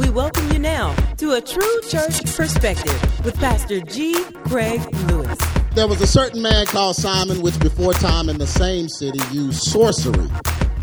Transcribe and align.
We 0.00 0.08
welcome 0.08 0.50
you 0.50 0.58
now 0.58 0.94
to 1.18 1.34
a 1.34 1.42
true 1.42 1.80
church 1.90 2.24
perspective 2.34 3.22
with 3.22 3.36
Pastor 3.36 3.82
G. 3.82 4.24
Craig 4.46 4.80
Lewis. 5.10 5.38
There 5.74 5.86
was 5.86 6.00
a 6.00 6.06
certain 6.06 6.40
man 6.40 6.64
called 6.64 6.96
Simon, 6.96 7.42
which 7.42 7.60
before 7.60 7.92
time 7.92 8.30
in 8.30 8.38
the 8.38 8.46
same 8.46 8.88
city 8.88 9.20
used 9.30 9.62
sorcery 9.62 10.30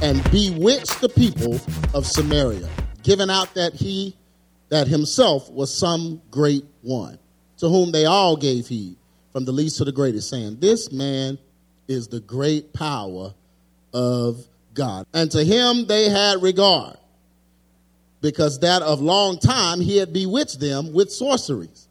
and 0.04 0.24
bewitched 0.30 1.02
the 1.02 1.10
people 1.10 1.60
of 1.96 2.06
Samaria, 2.06 2.70
giving 3.02 3.32
out 3.32 3.56
that 3.56 3.74
he, 3.74 4.16
that 4.70 4.88
himself 4.88 5.50
was 5.50 5.76
some 5.76 6.22
great 6.30 6.66
one, 6.84 7.18
to 7.58 7.70
whom 7.70 7.92
they 7.92 8.06
all 8.06 8.38
gave 8.38 8.68
heed, 8.68 8.98
from 9.32 9.46
the 9.46 9.52
least 9.52 9.78
to 9.78 9.84
the 9.84 9.92
greatest, 9.92 10.30
saying, 10.30 10.60
This 10.60 10.92
man 10.92 11.40
is 11.88 12.08
the 12.08 12.20
great 12.20 12.72
power 12.72 13.34
of 13.96 14.48
God. 14.76 15.08
And 15.12 15.32
to 15.32 15.44
him 15.44 15.88
they 15.88 16.08
had 16.08 16.44
regard, 16.44 16.98
because 18.22 18.60
that 18.60 18.82
of 18.82 19.00
long 19.00 19.40
time 19.40 19.80
he 19.80 19.98
had 19.98 20.14
bewitched 20.14 20.60
them 20.60 20.94
with 20.94 21.12
sorceries. 21.12 21.88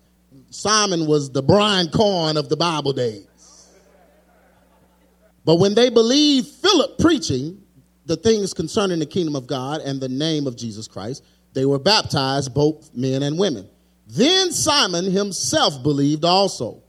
Simon 0.50 1.06
was 1.06 1.30
the 1.30 1.42
Brian 1.42 1.88
Carn 1.90 2.36
of 2.36 2.48
the 2.48 2.56
Bible 2.56 2.92
days. 2.92 3.26
But 5.44 5.56
when 5.56 5.74
they 5.74 5.90
believed 5.90 6.48
Philip 6.48 6.98
preaching 6.98 7.62
the 8.06 8.16
things 8.16 8.52
concerning 8.52 8.98
the 8.98 9.06
kingdom 9.06 9.36
of 9.36 9.46
God 9.46 9.80
and 9.80 10.00
the 10.00 10.08
name 10.08 10.46
of 10.46 10.56
Jesus 10.56 10.88
Christ, 10.88 11.24
they 11.52 11.64
were 11.64 11.78
baptized, 11.78 12.52
both 12.52 12.94
men 12.94 13.22
and 13.22 13.38
women. 13.38 13.68
Then 14.08 14.52
Simon 14.52 15.10
himself 15.10 15.82
believed 15.82 16.24
also. 16.24 16.82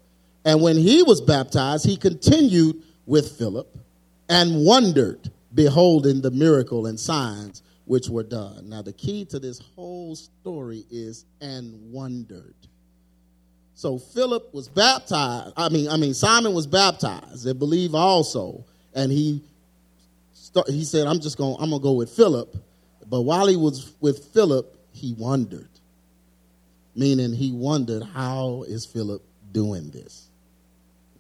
And 0.45 0.61
when 0.61 0.77
he 0.77 1.03
was 1.03 1.21
baptized, 1.21 1.85
he 1.85 1.97
continued 1.97 2.81
with 3.05 3.37
Philip 3.37 3.77
and 4.29 4.65
wondered, 4.65 5.31
beholding 5.53 6.21
the 6.21 6.31
miracle 6.31 6.85
and 6.85 6.99
signs 6.99 7.63
which 7.87 8.09
were 8.09 8.23
done. 8.23 8.69
Now, 8.69 8.81
the 8.81 8.93
key 8.93 9.25
to 9.25 9.39
this 9.39 9.59
whole 9.59 10.15
story 10.15 10.85
is 10.91 11.25
and 11.41 11.91
wondered. 11.91 12.53
So 13.75 13.97
Philip 13.97 14.53
was 14.53 14.67
baptized. 14.67 15.53
I 15.55 15.69
mean, 15.69 15.87
I 15.87 15.97
mean 15.97 16.13
Simon 16.13 16.53
was 16.53 16.67
baptized. 16.67 17.45
They 17.45 17.53
believe 17.53 17.95
also, 17.95 18.65
and 18.93 19.11
he 19.11 19.41
start, 20.33 20.67
he 20.69 20.83
said, 20.83 21.07
"I'm 21.07 21.19
just 21.19 21.37
going. 21.37 21.55
I'm 21.59 21.69
gonna 21.69 21.81
go 21.81 21.93
with 21.93 22.09
Philip." 22.09 22.57
But 23.07 23.21
while 23.21 23.47
he 23.47 23.55
was 23.55 23.91
with 24.01 24.25
Philip, 24.33 24.75
he 24.91 25.13
wondered, 25.13 25.69
meaning 26.95 27.33
he 27.33 27.51
wondered, 27.51 28.01
"How 28.01 28.63
is 28.67 28.83
Philip 28.83 29.21
doing 29.51 29.91
this?" 29.91 30.27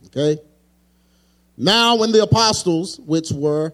Okay. 0.07 0.41
Now, 1.55 1.95
when 1.95 2.11
the 2.11 2.23
apostles, 2.23 2.99
which 2.99 3.31
were 3.31 3.71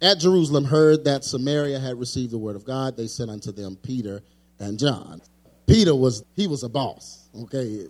at 0.00 0.18
Jerusalem, 0.18 0.64
heard 0.64 1.04
that 1.04 1.24
Samaria 1.24 1.78
had 1.78 1.98
received 1.98 2.32
the 2.32 2.38
word 2.38 2.56
of 2.56 2.64
God, 2.64 2.96
they 2.96 3.06
sent 3.06 3.30
unto 3.30 3.52
them 3.52 3.76
Peter 3.82 4.22
and 4.58 4.78
John. 4.78 5.20
Peter 5.66 5.94
was 5.94 6.24
he 6.34 6.46
was 6.46 6.62
a 6.62 6.68
boss. 6.68 7.28
Okay, 7.42 7.86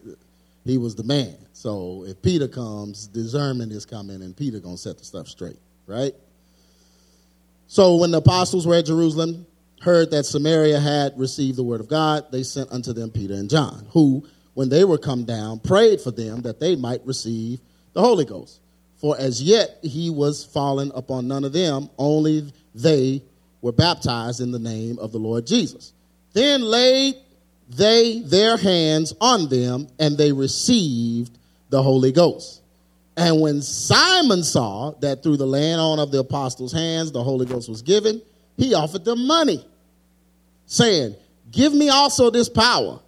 he 0.64 0.78
was 0.78 0.94
the 0.94 1.04
man. 1.04 1.36
So 1.52 2.04
if 2.06 2.20
Peter 2.22 2.48
comes, 2.48 3.06
discernment 3.06 3.72
is 3.72 3.86
coming, 3.86 4.22
and 4.22 4.36
Peter 4.36 4.58
gonna 4.58 4.76
set 4.76 4.98
the 4.98 5.04
stuff 5.04 5.28
straight, 5.28 5.58
right? 5.86 6.12
So 7.66 7.96
when 7.96 8.10
the 8.10 8.18
apostles 8.18 8.66
were 8.66 8.74
at 8.74 8.86
Jerusalem, 8.86 9.46
heard 9.80 10.10
that 10.10 10.24
Samaria 10.24 10.80
had 10.80 11.18
received 11.18 11.56
the 11.56 11.62
word 11.62 11.80
of 11.80 11.88
God, 11.88 12.32
they 12.32 12.42
sent 12.42 12.72
unto 12.72 12.92
them 12.92 13.10
Peter 13.10 13.34
and 13.34 13.48
John, 13.48 13.86
who, 13.90 14.26
when 14.54 14.70
they 14.70 14.84
were 14.84 14.98
come 14.98 15.24
down, 15.24 15.60
prayed 15.60 16.00
for 16.00 16.10
them 16.10 16.42
that 16.42 16.60
they 16.60 16.74
might 16.76 17.04
receive 17.06 17.60
the 17.92 18.00
Holy 18.00 18.24
Ghost. 18.24 18.60
For 18.98 19.16
as 19.18 19.40
yet 19.42 19.78
he 19.82 20.10
was 20.10 20.44
fallen 20.44 20.90
upon 20.94 21.28
none 21.28 21.44
of 21.44 21.52
them, 21.52 21.88
only 21.98 22.52
they 22.74 23.22
were 23.62 23.72
baptized 23.72 24.40
in 24.40 24.50
the 24.50 24.58
name 24.58 24.98
of 24.98 25.12
the 25.12 25.18
Lord 25.18 25.46
Jesus. 25.46 25.92
Then 26.32 26.62
laid 26.62 27.16
they 27.68 28.20
their 28.20 28.56
hands 28.56 29.14
on 29.20 29.48
them, 29.48 29.88
and 29.98 30.16
they 30.16 30.32
received 30.32 31.36
the 31.70 31.82
Holy 31.82 32.12
Ghost. 32.12 32.62
And 33.16 33.40
when 33.40 33.62
Simon 33.62 34.42
saw 34.42 34.92
that 35.00 35.22
through 35.22 35.38
the 35.38 35.46
laying 35.46 35.78
on 35.78 35.98
of 35.98 36.10
the 36.10 36.20
apostles' 36.20 36.72
hands 36.72 37.12
the 37.12 37.22
Holy 37.22 37.46
Ghost 37.46 37.68
was 37.68 37.82
given, 37.82 38.22
he 38.56 38.74
offered 38.74 39.04
them 39.04 39.26
money, 39.26 39.64
saying, 40.66 41.14
Give 41.50 41.72
me 41.72 41.88
also 41.88 42.30
this 42.30 42.48
power, 42.48 43.00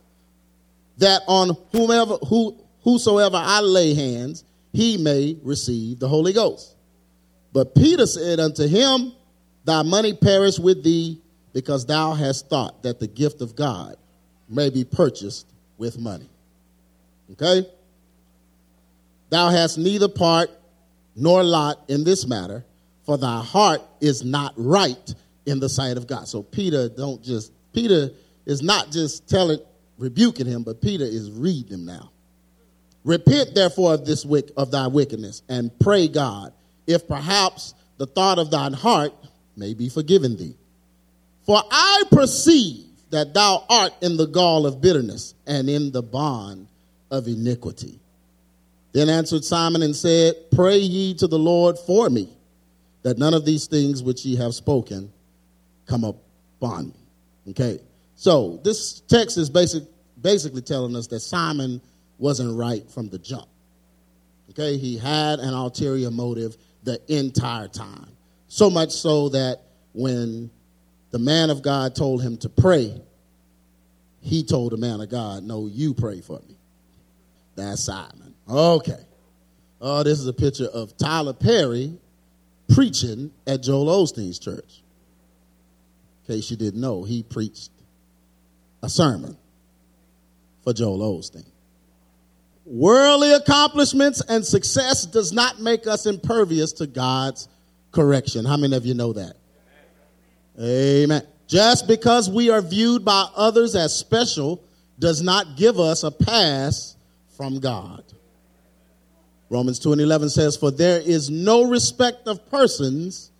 that 0.99 1.23
on 1.27 1.57
whomever 1.73 2.17
who 2.17 2.57
whosoever 2.83 3.37
I 3.37 3.61
lay 3.61 3.95
hands, 3.95 4.45
he 4.73 4.97
may 4.97 5.37
receive 5.43 5.99
the 5.99 6.09
Holy 6.09 6.33
Ghost. 6.33 6.77
But 7.53 7.75
Peter 7.75 8.07
said 8.07 8.41
unto 8.41 8.67
him, 8.67 9.13
Thy 9.65 9.83
money 9.83 10.15
perish 10.15 10.59
with 10.59 10.83
thee, 10.83 11.21
because 11.53 11.85
thou 11.85 12.15
hast 12.15 12.49
thought 12.49 12.83
that 12.83 13.01
the 13.01 13.07
gift 13.07 13.41
of 13.41 13.57
God 13.57 13.97
may 14.49 14.71
be 14.71 14.85
purchased 14.85 15.47
with 15.77 15.99
money. 15.99 16.29
Okay? 17.33 17.67
Thou 19.31 19.51
hast 19.51 19.79
neither 19.79 20.09
part 20.09 20.51
nor 21.15 21.43
lot 21.43 21.81
in 21.89 22.05
this 22.05 22.27
matter, 22.27 22.65
for 23.05 23.19
thy 23.19 23.43
heart 23.43 23.83
is 24.01 24.25
not 24.25 24.55
right 24.57 25.15
in 25.47 25.61
the 25.61 25.69
sight 25.69 25.97
of 25.97 26.07
God. 26.07 26.29
So 26.29 26.43
Peter 26.43 26.89
don't 26.89 27.23
just 27.23 27.53
Peter 27.73 28.11
is 28.47 28.63
not 28.63 28.91
just 28.91 29.29
telling 29.29 29.61
rebuking 29.99 30.47
him, 30.47 30.63
but 30.63 30.81
Peter 30.81 31.05
is 31.05 31.31
reading 31.31 31.75
him 31.75 31.85
now. 31.85 32.11
Repent 33.05 33.55
therefore 33.55 33.95
of 33.95 34.05
this 34.05 34.25
wick, 34.25 34.51
of 34.57 34.71
thy 34.71 34.87
wickedness 34.87 35.43
and 35.49 35.71
pray 35.81 36.09
God, 36.09 36.53
if 36.87 37.09
perhaps 37.09 37.75
the 37.97 38.07
thought 38.07 38.39
of 38.39 38.51
thine 38.51 38.73
heart 38.73 39.13
may 39.57 39.75
be 39.75 39.89
forgiven 39.89 40.37
thee. 40.37 40.55
For 41.45 41.63
I 41.71 42.03
perceive 42.11 42.87
that 43.11 43.35
thou 43.35 43.65
art 43.69 43.93
in 44.03 44.17
the 44.17 44.27
gall 44.27 44.67
of 44.67 44.81
bitterness 44.81 45.35
and 45.47 45.69
in 45.69 45.93
the 45.93 46.03
bond 46.03 46.69
of 47.11 47.27
iniquity. 47.27 47.99
Then 48.93 49.09
answered 49.09 49.45
Simon 49.45 49.83
and 49.83 49.95
said, 49.95 50.35
Pray 50.53 50.79
ye 50.79 51.15
to 51.15 51.27
the 51.27 51.39
Lord 51.39 51.79
for 51.79 52.11
me, 52.11 52.29
that 53.03 53.19
none 53.19 53.35
of 53.35 53.45
these 53.45 53.67
things 53.67 54.03
which 54.03 54.25
ye 54.25 54.37
have 54.37 54.55
spoken 54.55 55.13
come 55.87 56.05
upon 56.05 56.89
me. 56.89 57.51
Okay, 57.51 57.81
so 58.17 58.61
this 58.63 59.01
text 59.01 59.39
is 59.39 59.49
basic, 59.49 59.85
basically 60.21 60.63
telling 60.63 60.95
us 60.95 61.07
that 61.09 61.21
Simon 61.21 61.81
wasn't 62.21 62.57
right 62.57 62.89
from 62.91 63.09
the 63.09 63.19
jump. 63.19 63.49
Okay, 64.51 64.77
he 64.77 64.99
had 64.99 65.39
an 65.39 65.55
ulterior 65.55 66.11
motive 66.11 66.57
the 66.83 67.01
entire 67.09 67.69
time. 67.69 68.09
So 68.49 68.69
much 68.69 68.91
so 68.93 69.31
that 69.31 69.63
when 69.93 70.51
the 71.11 71.19
man 71.19 71.51
of 71.51 71.63
God 71.63 71.95
told 71.95 72.23
him 72.23 72.37
to 72.39 72.49
pray, 72.49 73.01
he 74.21 74.45
told 74.45 74.73
the 74.73 74.77
man 74.77 75.01
of 75.01 75.09
God, 75.09 75.45
No, 75.45 75.67
you 75.67 75.95
pray 75.95 76.21
for 76.21 76.41
me. 76.49 76.57
That's 77.57 77.85
Simon. 77.85 78.35
Okay. 78.49 79.01
Oh, 79.81 80.03
this 80.03 80.19
is 80.19 80.27
a 80.27 80.33
picture 80.33 80.67
of 80.67 80.97
Tyler 80.97 81.33
Perry 81.33 81.97
preaching 82.75 83.33
at 83.47 83.63
Joel 83.63 83.87
Osteen's 83.87 84.39
church. 84.39 84.83
In 86.29 86.35
case 86.35 86.51
you 86.51 86.57
didn't 86.57 86.81
know, 86.81 87.03
he 87.03 87.23
preached 87.23 87.71
a 88.83 88.89
sermon 88.89 89.37
for 90.63 90.73
Joel 90.73 90.99
Osteen. 90.99 91.47
Worldly 92.71 93.33
accomplishments 93.33 94.23
and 94.29 94.47
success 94.47 95.05
does 95.05 95.33
not 95.33 95.61
make 95.61 95.89
us 95.89 96.07
impervious 96.07 96.73
to 96.75 96.87
God's 96.87 97.49
correction. 97.91 98.45
How 98.45 98.57
many 98.57 98.77
of 98.77 98.87
you 98.87 98.95
know 98.95 99.13
that? 99.13 99.35
Amen. 100.57 101.27
Just 101.49 101.89
because 101.89 102.31
we 102.31 102.49
are 102.49 102.61
viewed 102.61 103.05
by 103.05 103.27
others 103.35 103.75
as 103.75 103.93
special 103.99 104.63
does 105.01 105.21
not 105.21 105.57
give 105.57 105.81
us 105.81 106.05
a 106.05 106.13
pass 106.13 106.95
from 107.37 107.59
God. 107.59 108.05
Romans 109.49 109.81
2 109.81 109.91
and 109.91 110.01
11 110.01 110.31
says, 110.31 110.57
For 110.57 110.71
there 110.71 111.01
is 111.01 111.29
no 111.29 111.65
respect 111.65 112.29
of 112.29 112.49
persons 112.53 113.33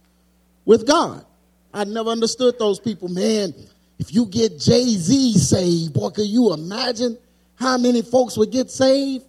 with 0.65 0.89
God. 0.89 1.25
I 1.73 1.85
never 1.85 2.11
understood 2.11 2.59
those 2.59 2.81
people. 2.81 3.07
Man, 3.07 3.55
if 4.01 4.13
you 4.13 4.27
get 4.27 4.59
Jay 4.59 4.87
Z 4.87 5.35
saved, 5.35 5.95
boy, 5.95 6.11
can 6.11 6.25
you 6.25 6.53
imagine 6.53 7.17
how 7.61 7.77
many 7.77 8.01
folks 8.01 8.39
would 8.39 8.51
get 8.51 8.71
saved? 8.71 9.25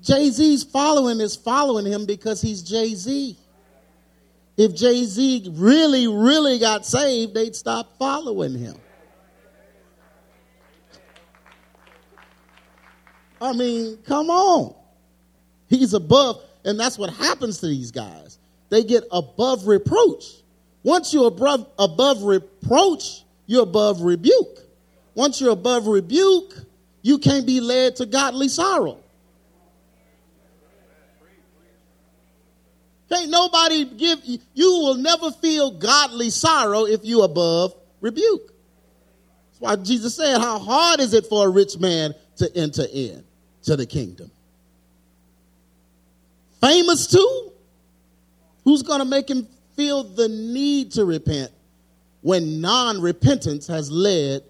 Jay 0.00 0.30
Z's 0.30 0.62
following 0.62 1.20
is 1.20 1.34
following 1.34 1.84
him 1.84 2.06
because 2.06 2.40
he's 2.40 2.62
Jay 2.62 2.94
Z. 2.94 3.36
If 4.56 4.74
Jay 4.74 5.04
Z 5.04 5.50
really, 5.54 6.06
really 6.06 6.60
got 6.60 6.86
saved, 6.86 7.34
they'd 7.34 7.56
stop 7.56 7.98
following 7.98 8.56
him. 8.56 8.76
I 13.40 13.52
mean, 13.52 13.98
come 14.06 14.30
on. 14.30 14.74
He's 15.68 15.94
above, 15.94 16.42
and 16.64 16.78
that's 16.78 16.96
what 16.96 17.10
happens 17.10 17.58
to 17.58 17.66
these 17.66 17.90
guys. 17.90 18.38
They 18.70 18.84
get 18.84 19.04
above 19.10 19.66
reproach. 19.66 20.24
Once 20.84 21.12
you're 21.12 21.26
above, 21.26 21.66
above 21.78 22.22
reproach, 22.22 23.24
you're 23.46 23.64
above 23.64 24.02
rebuke. 24.02 24.65
Once 25.16 25.40
you're 25.40 25.50
above 25.50 25.86
rebuke, 25.86 26.54
you 27.00 27.18
can't 27.18 27.46
be 27.46 27.58
led 27.58 27.96
to 27.96 28.04
godly 28.04 28.48
sorrow. 28.48 28.98
Can't 33.08 33.30
nobody 33.30 33.86
give 33.86 34.20
you, 34.24 34.38
will 34.70 34.96
never 34.96 35.30
feel 35.30 35.70
godly 35.70 36.28
sorrow 36.28 36.84
if 36.84 37.02
you 37.02 37.22
above 37.22 37.74
rebuke. 38.02 38.52
That's 39.48 39.60
why 39.60 39.76
Jesus 39.76 40.14
said, 40.16 40.38
How 40.38 40.58
hard 40.58 41.00
is 41.00 41.14
it 41.14 41.26
for 41.26 41.46
a 41.46 41.50
rich 41.50 41.78
man 41.78 42.14
to 42.36 42.54
enter 42.54 42.84
in 42.92 43.24
to 43.62 43.74
the 43.74 43.86
kingdom? 43.86 44.30
Famous 46.60 47.06
too? 47.06 47.52
Who's 48.64 48.82
to 48.82 49.04
make 49.06 49.30
him 49.30 49.48
feel 49.76 50.02
the 50.02 50.28
need 50.28 50.92
to 50.92 51.06
repent 51.06 51.52
when 52.20 52.60
non 52.60 53.00
repentance 53.00 53.66
has 53.68 53.90
led 53.90 54.42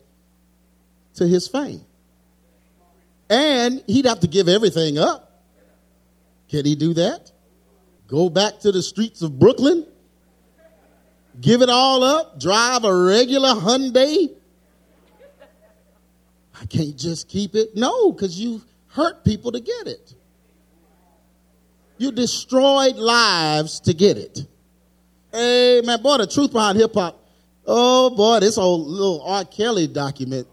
to 1.16 1.26
his 1.26 1.48
fame? 1.48 1.84
And 3.28 3.82
he'd 3.86 4.06
have 4.06 4.20
to 4.20 4.28
give 4.28 4.48
everything 4.48 4.98
up. 4.98 5.42
Can 6.48 6.64
he 6.64 6.76
do 6.76 6.94
that? 6.94 7.32
Go 8.06 8.30
back 8.30 8.60
to 8.60 8.70
the 8.70 8.82
streets 8.82 9.22
of 9.22 9.38
Brooklyn? 9.38 9.86
Give 11.40 11.60
it 11.60 11.68
all 11.68 12.04
up? 12.04 12.38
Drive 12.40 12.84
a 12.84 12.94
regular 12.94 13.50
Hyundai? 13.50 14.30
I 16.60 16.66
can't 16.66 16.96
just 16.96 17.28
keep 17.28 17.54
it. 17.54 17.76
No, 17.76 18.12
because 18.12 18.40
you 18.40 18.62
hurt 18.88 19.24
people 19.24 19.52
to 19.52 19.60
get 19.60 19.86
it. 19.86 20.14
You 21.98 22.12
destroyed 22.12 22.96
lives 22.96 23.80
to 23.80 23.94
get 23.94 24.16
it. 24.16 24.46
Hey, 25.32 25.82
man, 25.84 26.00
boy, 26.02 26.19
the 26.19 26.26
truth 26.26 26.52
behind 26.52 26.78
hip 26.78 26.94
hop. 26.94 27.22
Oh, 27.66 28.10
boy, 28.10 28.40
this 28.40 28.56
old 28.56 28.86
little 28.86 29.22
R. 29.22 29.44
Kelly 29.44 29.86
document, 29.86 30.46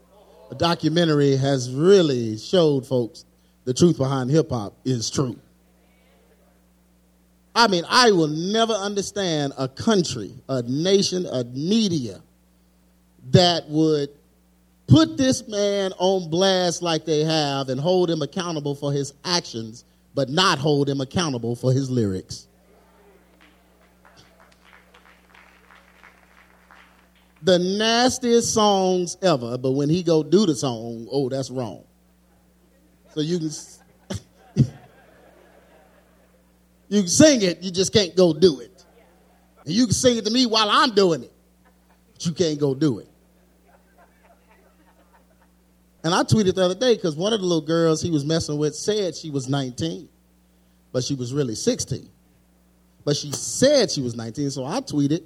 documentary 0.53 1.35
has 1.35 1.71
really 1.71 2.37
showed 2.37 2.85
folks 2.85 3.25
the 3.65 3.73
truth 3.73 3.97
behind 3.97 4.29
hip 4.29 4.49
hop 4.49 4.73
is 4.85 5.09
true. 5.09 5.39
I 7.55 7.67
mean, 7.67 7.83
I 7.87 8.11
will 8.11 8.27
never 8.27 8.73
understand 8.73 9.53
a 9.57 9.67
country, 9.67 10.33
a 10.49 10.63
nation, 10.63 11.25
a 11.25 11.43
media 11.43 12.21
that 13.31 13.69
would 13.69 14.09
put 14.87 15.17
this 15.17 15.47
man 15.47 15.93
on 15.97 16.29
blast 16.29 16.81
like 16.81 17.05
they 17.05 17.23
have 17.23 17.69
and 17.69 17.79
hold 17.79 18.09
him 18.09 18.21
accountable 18.21 18.75
for 18.75 18.91
his 18.91 19.13
actions, 19.23 19.85
but 20.15 20.29
not 20.29 20.57
hold 20.57 20.89
him 20.89 20.99
accountable 20.99 21.55
for 21.55 21.71
his 21.71 21.89
lyrics. 21.89 22.47
The 27.43 27.59
nastiest 27.59 28.53
songs 28.53 29.17
ever, 29.21 29.57
but 29.57 29.71
when 29.73 29.89
he 29.89 30.01
go 30.01 30.23
do 30.23 30.45
the 30.45 30.55
song, 30.55 31.07
oh, 31.11 31.27
that's 31.29 31.51
wrong. 31.51 31.83
So 33.13 33.19
you 33.19 33.37
can 33.39 33.49
You 36.89 37.01
can 37.01 37.07
sing 37.09 37.41
it, 37.41 37.61
you 37.61 37.71
just 37.71 37.91
can't 37.91 38.15
go 38.15 38.33
do 38.33 38.59
it. 38.59 38.85
And 39.65 39.73
you 39.73 39.85
can 39.85 39.93
sing 39.93 40.17
it 40.17 40.25
to 40.25 40.31
me 40.31 40.45
while 40.45 40.69
I'm 40.69 40.93
doing 40.93 41.23
it, 41.23 41.33
but 42.13 42.25
you 42.25 42.33
can't 42.33 42.59
go 42.59 42.75
do 42.75 42.99
it. 42.99 43.09
And 46.03 46.13
I 46.13 46.21
tweeted 46.23 46.55
the 46.55 46.63
other 46.63 46.75
day 46.75 46.95
because 46.95 47.15
one 47.15 47.33
of 47.33 47.39
the 47.39 47.45
little 47.45 47.65
girls 47.65 48.01
he 48.01 48.11
was 48.11 48.23
messing 48.25 48.57
with 48.57 48.75
said 48.75 49.15
she 49.15 49.29
was 49.29 49.49
19, 49.49 50.09
but 50.91 51.03
she 51.03 51.15
was 51.15 51.33
really 51.33 51.55
16. 51.55 52.09
But 53.05 53.15
she 53.15 53.31
said 53.31 53.89
she 53.89 54.01
was 54.01 54.15
19, 54.15 54.51
so 54.51 54.65
I 54.65 54.81
tweeted 54.81 55.23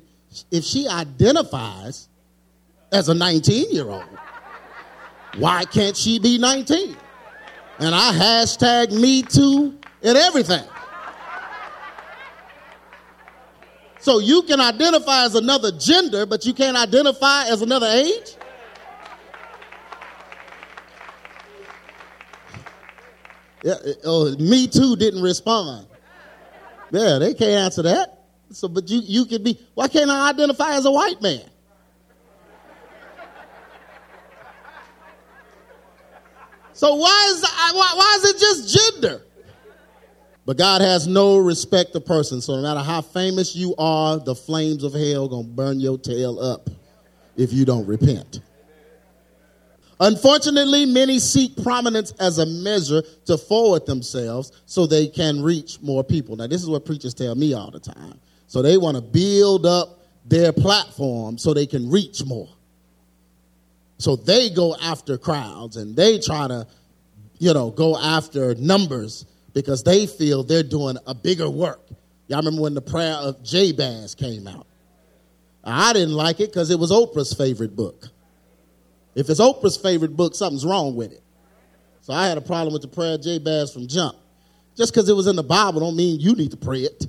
if 0.51 0.63
she 0.63 0.87
identifies 0.87 2.09
as 2.91 3.09
a 3.09 3.13
19 3.13 3.71
year 3.71 3.89
old, 3.89 4.05
why 5.37 5.65
can't 5.65 5.95
she 5.95 6.19
be 6.19 6.37
19? 6.37 6.95
And 7.79 7.93
I 7.93 8.11
hashtag 8.11 8.91
me 8.91 9.21
too 9.21 9.77
and 10.01 10.17
everything. 10.17 10.63
So 13.99 14.19
you 14.19 14.41
can 14.43 14.61
identify 14.61 15.25
as 15.25 15.35
another 15.35 15.71
gender, 15.71 16.25
but 16.25 16.45
you 16.45 16.53
can't 16.53 16.77
identify 16.77 17.45
as 17.47 17.61
another 17.61 17.87
age? 17.87 18.35
Yeah, 23.63 23.75
oh, 24.05 24.33
me 24.37 24.67
too 24.67 24.95
didn't 24.95 25.21
respond. 25.21 25.87
Yeah, 26.91 27.17
they 27.19 27.33
can't 27.33 27.65
answer 27.65 27.81
that. 27.81 28.16
So, 28.51 28.67
but 28.67 28.89
you, 28.89 29.01
you 29.03 29.25
could 29.25 29.43
be, 29.43 29.59
why 29.73 29.87
can't 29.87 30.09
I 30.09 30.29
identify 30.29 30.73
as 30.75 30.85
a 30.85 30.91
white 30.91 31.21
man? 31.21 31.41
So 36.73 36.93
why 36.93 37.27
is, 37.31 37.41
why, 37.41 37.93
why 37.95 38.17
is 38.19 38.29
it 38.29 38.39
just 38.39 38.93
gender? 38.93 39.23
But 40.45 40.57
God 40.57 40.81
has 40.81 41.07
no 41.07 41.37
respect 41.39 41.95
of 41.95 42.05
person. 42.05 42.39
So 42.39 42.55
no 42.55 42.61
matter 42.61 42.79
how 42.79 43.01
famous 43.01 43.55
you 43.55 43.75
are, 43.77 44.17
the 44.17 44.35
flames 44.35 44.83
of 44.83 44.93
hell 44.93 45.27
gonna 45.27 45.47
burn 45.47 45.79
your 45.79 45.97
tail 45.97 46.39
up 46.39 46.69
if 47.35 47.51
you 47.51 47.65
don't 47.65 47.85
repent. 47.85 48.41
Unfortunately, 49.99 50.85
many 50.85 51.17
seek 51.17 51.61
prominence 51.63 52.11
as 52.19 52.37
a 52.37 52.45
measure 52.45 53.01
to 53.25 53.37
forward 53.37 53.85
themselves 53.87 54.51
so 54.67 54.85
they 54.85 55.07
can 55.07 55.41
reach 55.41 55.81
more 55.81 56.03
people. 56.03 56.35
Now, 56.35 56.45
this 56.47 56.61
is 56.61 56.69
what 56.69 56.85
preachers 56.85 57.15
tell 57.15 57.33
me 57.33 57.53
all 57.53 57.71
the 57.71 57.79
time. 57.79 58.19
So 58.47 58.61
they 58.61 58.77
want 58.77 58.95
to 58.95 59.01
build 59.01 59.65
up 59.65 59.99
their 60.25 60.51
platform 60.51 61.37
so 61.37 61.53
they 61.53 61.65
can 61.65 61.89
reach 61.89 62.25
more. 62.25 62.49
So 63.97 64.15
they 64.15 64.49
go 64.49 64.75
after 64.75 65.17
crowds 65.17 65.77
and 65.77 65.95
they 65.95 66.19
try 66.19 66.47
to, 66.47 66.67
you 67.39 67.53
know, 67.53 67.71
go 67.71 67.97
after 67.97 68.55
numbers 68.55 69.25
because 69.53 69.83
they 69.83 70.05
feel 70.05 70.43
they're 70.43 70.63
doing 70.63 70.97
a 71.07 71.15
bigger 71.15 71.49
work. 71.49 71.81
Y'all 72.27 72.39
remember 72.39 72.61
when 72.61 72.73
the 72.73 72.81
prayer 72.81 73.15
of 73.15 73.41
Jabez 73.43 74.15
came 74.15 74.47
out? 74.47 74.67
I 75.63 75.93
didn't 75.93 76.13
like 76.13 76.39
it 76.39 76.49
because 76.49 76.69
it 76.69 76.79
was 76.79 76.91
Oprah's 76.91 77.33
favorite 77.33 77.75
book. 77.75 78.07
If 79.15 79.29
it's 79.29 79.39
Oprah's 79.39 79.77
favorite 79.77 80.15
book, 80.15 80.35
something's 80.35 80.65
wrong 80.65 80.95
with 80.95 81.11
it. 81.11 81.23
So 82.01 82.13
I 82.13 82.27
had 82.27 82.37
a 82.37 82.41
problem 82.41 82.71
with 82.71 82.83
the 82.83 82.87
prayer 82.87 83.15
of 83.15 83.21
Jabez 83.21 83.73
from 83.73 83.87
jump. 83.87 84.15
Just 84.77 84.93
because 84.93 85.09
it 85.09 85.13
was 85.13 85.27
in 85.27 85.35
the 85.35 85.43
Bible 85.43 85.79
don't 85.79 85.95
mean 85.95 86.19
you 86.19 86.35
need 86.35 86.51
to 86.51 86.57
pray 86.57 86.81
it. 86.81 87.07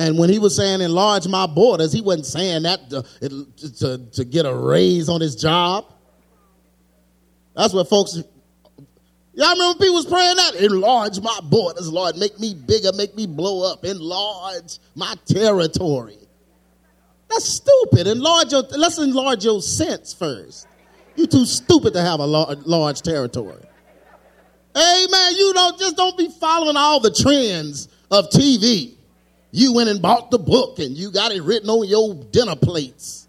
And 0.00 0.18
when 0.18 0.30
he 0.30 0.38
was 0.38 0.56
saying 0.56 0.80
enlarge 0.80 1.28
my 1.28 1.46
borders, 1.46 1.92
he 1.92 2.00
wasn't 2.00 2.24
saying 2.24 2.62
that 2.62 2.88
to, 2.88 3.04
to, 3.80 3.98
to 4.12 4.24
get 4.24 4.46
a 4.46 4.54
raise 4.54 5.10
on 5.10 5.20
his 5.20 5.36
job. 5.36 5.92
That's 7.54 7.74
what 7.74 7.86
folks 7.86 8.16
Y'all 9.34 9.52
remember 9.52 9.78
people 9.78 9.94
was 9.96 10.06
praying 10.06 10.36
that? 10.36 10.54
Enlarge 10.56 11.20
my 11.20 11.38
borders, 11.44 11.92
Lord. 11.92 12.16
Make 12.16 12.40
me 12.40 12.54
bigger, 12.54 12.92
make 12.94 13.14
me 13.14 13.26
blow 13.26 13.70
up. 13.70 13.84
Enlarge 13.84 14.78
my 14.94 15.14
territory. 15.26 16.16
That's 17.28 17.44
stupid. 17.44 18.06
Enlarge 18.06 18.52
your, 18.52 18.62
let's 18.76 18.98
enlarge 18.98 19.44
your 19.44 19.60
sense 19.60 20.14
first. 20.14 20.66
You 21.14 21.26
too 21.26 21.44
stupid 21.44 21.92
to 21.92 22.00
have 22.00 22.20
a 22.20 22.26
large 22.26 23.02
territory. 23.02 23.62
Amen. 24.74 25.32
You 25.36 25.52
don't 25.52 25.78
just 25.78 25.96
don't 25.96 26.16
be 26.16 26.30
following 26.40 26.78
all 26.78 27.00
the 27.00 27.12
trends 27.12 27.88
of 28.10 28.30
TV. 28.30 28.96
You 29.52 29.74
went 29.74 29.88
and 29.88 30.00
bought 30.00 30.30
the 30.30 30.38
book 30.38 30.78
and 30.78 30.96
you 30.96 31.10
got 31.10 31.32
it 31.32 31.42
written 31.42 31.68
on 31.68 31.86
your 31.88 32.14
dinner 32.14 32.56
plates 32.56 33.28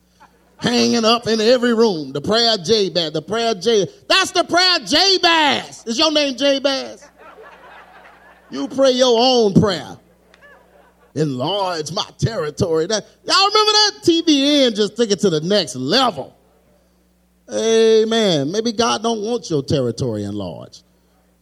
hanging 0.57 1.03
up 1.03 1.27
in 1.27 1.41
every 1.41 1.73
room. 1.73 2.11
The 2.11 2.21
prayer 2.21 2.53
of 2.53 2.63
Jabez, 2.63 3.11
the 3.13 3.21
prayer 3.21 3.55
Jabez. 3.55 4.03
That's 4.07 4.31
the 4.31 4.43
prayer 4.43 4.75
of 4.77 4.85
Jabez. 4.85 5.83
Is 5.87 5.97
your 5.97 6.11
name 6.11 6.37
Jabez? 6.37 7.07
You 8.51 8.67
pray 8.67 8.91
your 8.91 9.17
own 9.17 9.53
prayer. 9.53 9.97
Enlarge 11.15 11.91
my 11.91 12.05
territory. 12.17 12.85
That, 12.85 13.05
y'all 13.25 13.47
remember 13.47 13.71
that? 13.71 13.91
TBN 14.03 14.75
just 14.75 14.95
took 14.95 15.09
it 15.09 15.19
to 15.21 15.29
the 15.29 15.41
next 15.41 15.75
level. 15.75 16.37
Amen. 17.51 18.51
Maybe 18.51 18.71
God 18.71 19.03
don't 19.03 19.21
want 19.21 19.49
your 19.49 19.63
territory 19.63 20.23
enlarged. 20.23 20.83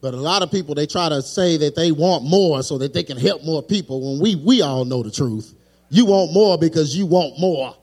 But 0.01 0.13
a 0.13 0.17
lot 0.17 0.43
of 0.43 0.51
people, 0.51 0.75
they 0.75 0.85
try 0.85 1.09
to 1.09 1.21
say 1.21 1.57
that 1.57 1.75
they 1.75 1.91
want 1.91 2.23
more 2.23 2.63
so 2.63 2.77
that 2.77 2.93
they 2.93 3.03
can 3.03 3.17
help 3.17 3.43
more 3.43 3.61
people 3.61 4.11
when 4.13 4.21
we, 4.21 4.35
we 4.35 4.61
all 4.61 4.85
know 4.85 5.03
the 5.03 5.11
truth. 5.11 5.53
You 5.89 6.05
want 6.05 6.31
more 6.31 6.57
because 6.57 6.95
you 6.95 7.05
want 7.05 7.39
more. 7.39 7.75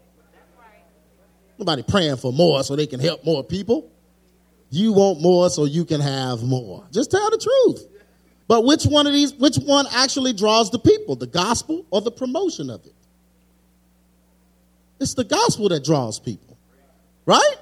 Nobody 1.59 1.83
praying 1.83 2.17
for 2.17 2.33
more 2.33 2.63
so 2.65 2.77
they 2.77 2.87
can 2.87 3.01
help 3.01 3.25
more 3.25 3.43
people. 3.43 3.91
You 4.71 4.93
want 4.93 5.21
more 5.21 5.51
so 5.51 5.65
you 5.65 5.85
can 5.85 6.01
have 6.01 6.43
more. 6.43 6.85
Just 6.91 7.11
tell 7.11 7.31
the 7.31 7.39
truth. 7.39 7.87
But 8.49 8.65
which 8.65 8.85
one 8.85 9.07
of 9.07 9.13
these, 9.13 9.35
which 9.35 9.57
one 9.57 9.87
actually 9.93 10.33
draws 10.33 10.71
the 10.71 10.79
people, 10.79 11.17
the 11.17 11.27
gospel 11.27 11.85
or 11.91 12.01
the 12.01 12.11
promotion 12.11 12.71
of 12.71 12.85
it? 12.87 12.95
It's 15.01 15.15
the 15.15 15.25
gospel 15.25 15.69
that 15.71 15.85
draws 15.85 16.19
people, 16.19 16.57
right? 17.27 17.57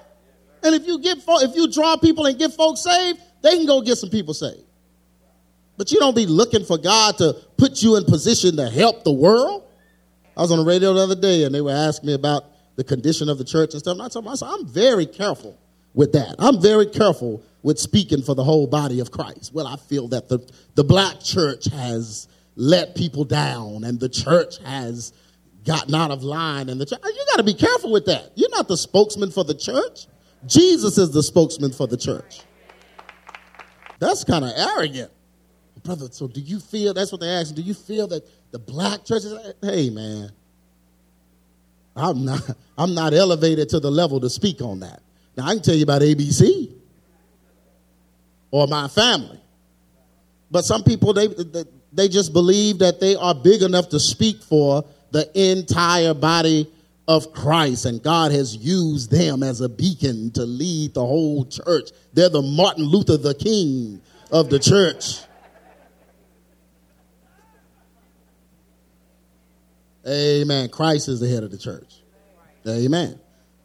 And 0.63 0.75
if 0.75 0.87
you 0.87 1.01
get, 1.01 1.19
if 1.27 1.57
you 1.57 1.71
draw 1.71 1.97
people 1.97 2.27
and 2.27 2.39
get 2.39 2.53
folks 2.53 2.83
saved, 2.83 3.21
they 3.45 3.59
can 3.59 3.67
go 3.67 3.83
get 3.83 3.99
some 3.99 4.09
people 4.09 4.33
saved. 4.33 4.65
But 5.77 5.93
you 5.93 5.99
don't 5.99 6.17
be 6.17 6.25
looking 6.25 6.65
for 6.65 6.79
God 6.79 7.19
to 7.19 7.37
put 7.59 7.83
you 7.83 7.97
in 7.97 8.05
position 8.05 8.57
to 8.57 8.71
help 8.71 9.05
the 9.05 9.13
world. 9.13 9.65
I 10.35 10.41
was 10.41 10.51
on 10.51 10.59
the 10.59 10.65
radio 10.65 10.95
the 10.95 11.01
other 11.01 11.15
day 11.15 11.45
and 11.45 11.55
they 11.55 11.61
were 11.61 11.71
asking 11.71 12.07
me 12.07 12.15
about 12.15 12.45
the 12.77 12.85
condition 12.85 13.29
of 13.29 13.37
the 13.37 13.45
church 13.45 13.73
and 13.73 13.81
stuff. 13.81 13.93
And 13.93 14.03
I 14.03 14.09
told 14.09 14.25
myself, 14.25 14.59
I'm 14.59 14.67
very 14.67 15.05
careful 15.05 15.59
with 15.93 16.13
that. 16.13 16.37
I'm 16.39 16.61
very 16.61 16.87
careful 16.87 17.43
with 17.63 17.79
speaking 17.79 18.23
for 18.23 18.35
the 18.35 18.43
whole 18.43 18.67
body 18.67 19.01
of 19.01 19.11
Christ. 19.11 19.53
Well, 19.53 19.67
I 19.67 19.77
feel 19.77 20.09
that 20.09 20.31
the, 20.31 20.39
the 20.75 20.85
black 20.85 21.21
church 21.21 21.67
has 21.67 22.29
let 22.57 22.95
people 22.95 23.25
down 23.25 23.85
and 23.85 24.01
the 24.01 24.09
church 24.09 24.57
has 24.65 25.13
gotten 25.67 25.95
out 25.95 26.11
of 26.11 26.23
line 26.23 26.71
and 26.71 26.81
the 26.81 26.87
church. 26.87 27.01
You 27.05 27.27
got 27.31 27.37
to 27.37 27.45
be 27.45 27.55
careful 27.55 27.93
with 27.93 28.07
that. 28.07 28.33
You're 28.37 28.51
not 28.51 28.69
the 28.69 28.77
spokesman 28.79 29.31
for 29.31 29.45
the 29.45 29.55
church. 29.55 30.07
Jesus 30.47 30.97
is 30.97 31.11
the 31.11 31.23
spokesman 31.23 31.73
for 31.73 31.87
the 31.87 31.97
church. 31.99 32.41
That's 33.99 34.25
kind 34.25 34.45
of 34.45 34.53
arrogant. 34.57 35.11
Brother, 35.83 36.09
so 36.11 36.29
do 36.29 36.41
you 36.41 36.61
feel, 36.61 36.95
that's 36.95 37.13
what 37.13 37.21
they 37.21 37.29
ask, 37.29 37.55
do 37.55 37.61
you 37.61 37.75
feel 37.75 38.07
that 38.09 38.27
the 38.53 38.59
black 38.59 39.05
church 39.05 39.23
churches, 39.23 39.55
hey 39.61 39.91
man, 39.91 40.31
I'm 41.95 42.25
not, 42.25 42.41
I'm 42.79 42.95
not 42.95 43.13
elevated 43.13 43.69
to 43.71 43.81
the 43.81 43.91
level 43.91 44.21
to 44.21 44.31
speak 44.31 44.63
on 44.63 44.81
that. 44.81 45.03
Now 45.37 45.47
I 45.47 45.55
can 45.55 45.63
tell 45.63 45.75
you 45.75 45.83
about 45.83 46.01
ABC 46.01 46.73
or 48.51 48.67
my 48.67 48.89
family. 48.89 49.41
But 50.51 50.65
some 50.65 50.85
people, 50.85 51.13
they, 51.13 51.29
they 51.93 52.09
just 52.09 52.33
believe 52.33 52.79
that 52.79 53.01
they 53.01 53.17
are 53.17 53.35
big 53.35 53.63
enough 53.63 53.89
to 53.91 54.01
speak 54.01 54.43
for 54.43 54.85
the 55.11 55.29
entire 55.53 56.15
body 56.15 56.71
of 57.07 57.33
Christ, 57.33 57.85
and 57.85 58.03
God 58.03 58.33
has 58.33 58.57
used 58.57 59.11
them 59.11 59.43
as 59.43 59.61
a 59.61 59.69
beacon 59.69 60.31
to 60.33 60.43
lead 60.43 60.95
the 60.95 61.05
whole 61.05 61.45
church. 61.45 61.91
They're 62.13 62.29
the 62.29 62.43
Martin 62.43 62.85
Luther, 62.85 63.17
the 63.17 63.35
king 63.35 64.01
of 64.31 64.49
the 64.51 64.59
church. 64.59 65.19
Amen. 70.07 70.69
Christ 70.69 71.09
is 71.09 71.21
the 71.21 71.29
head 71.29 71.43
of 71.43 71.51
the 71.51 71.59
church. 71.59 71.95
Amen. 72.67 73.19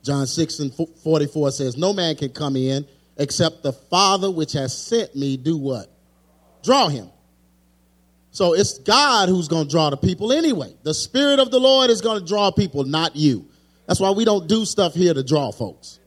John 0.04 0.28
6 0.28 0.60
and 0.60 0.74
44 1.04 1.52
says, 1.52 1.78
No 1.78 1.94
man 1.94 2.16
can 2.16 2.30
come 2.30 2.56
in 2.56 2.88
except 3.18 3.64
the 3.64 3.74
Father 3.74 4.32
which 4.32 4.54
has 4.54 4.76
sent 4.76 5.16
me 5.16 5.38
do 5.38 5.58
what? 5.58 5.92
Draw 6.64 6.90
him. 6.90 7.10
So 8.32 8.54
it's 8.54 8.80
God 8.80 9.30
who's 9.30 9.48
going 9.48 9.66
to 9.66 9.70
draw 9.70 9.90
the 9.90 9.98
people 9.98 10.32
anyway. 10.32 10.74
The 10.84 10.94
Spirit 10.94 11.40
of 11.40 11.52
the 11.52 11.60
Lord 11.60 11.90
is 11.90 12.02
going 12.02 12.20
to 12.20 12.26
draw 12.26 12.52
people, 12.52 12.84
not 12.84 13.16
you. 13.16 13.48
That's 13.88 14.00
why 14.00 14.12
we 14.12 14.24
don't 14.24 14.48
do 14.48 14.66
stuff 14.66 14.94
here 14.94 15.14
to 15.14 15.24
draw 15.24 15.52
folks. 15.52 16.00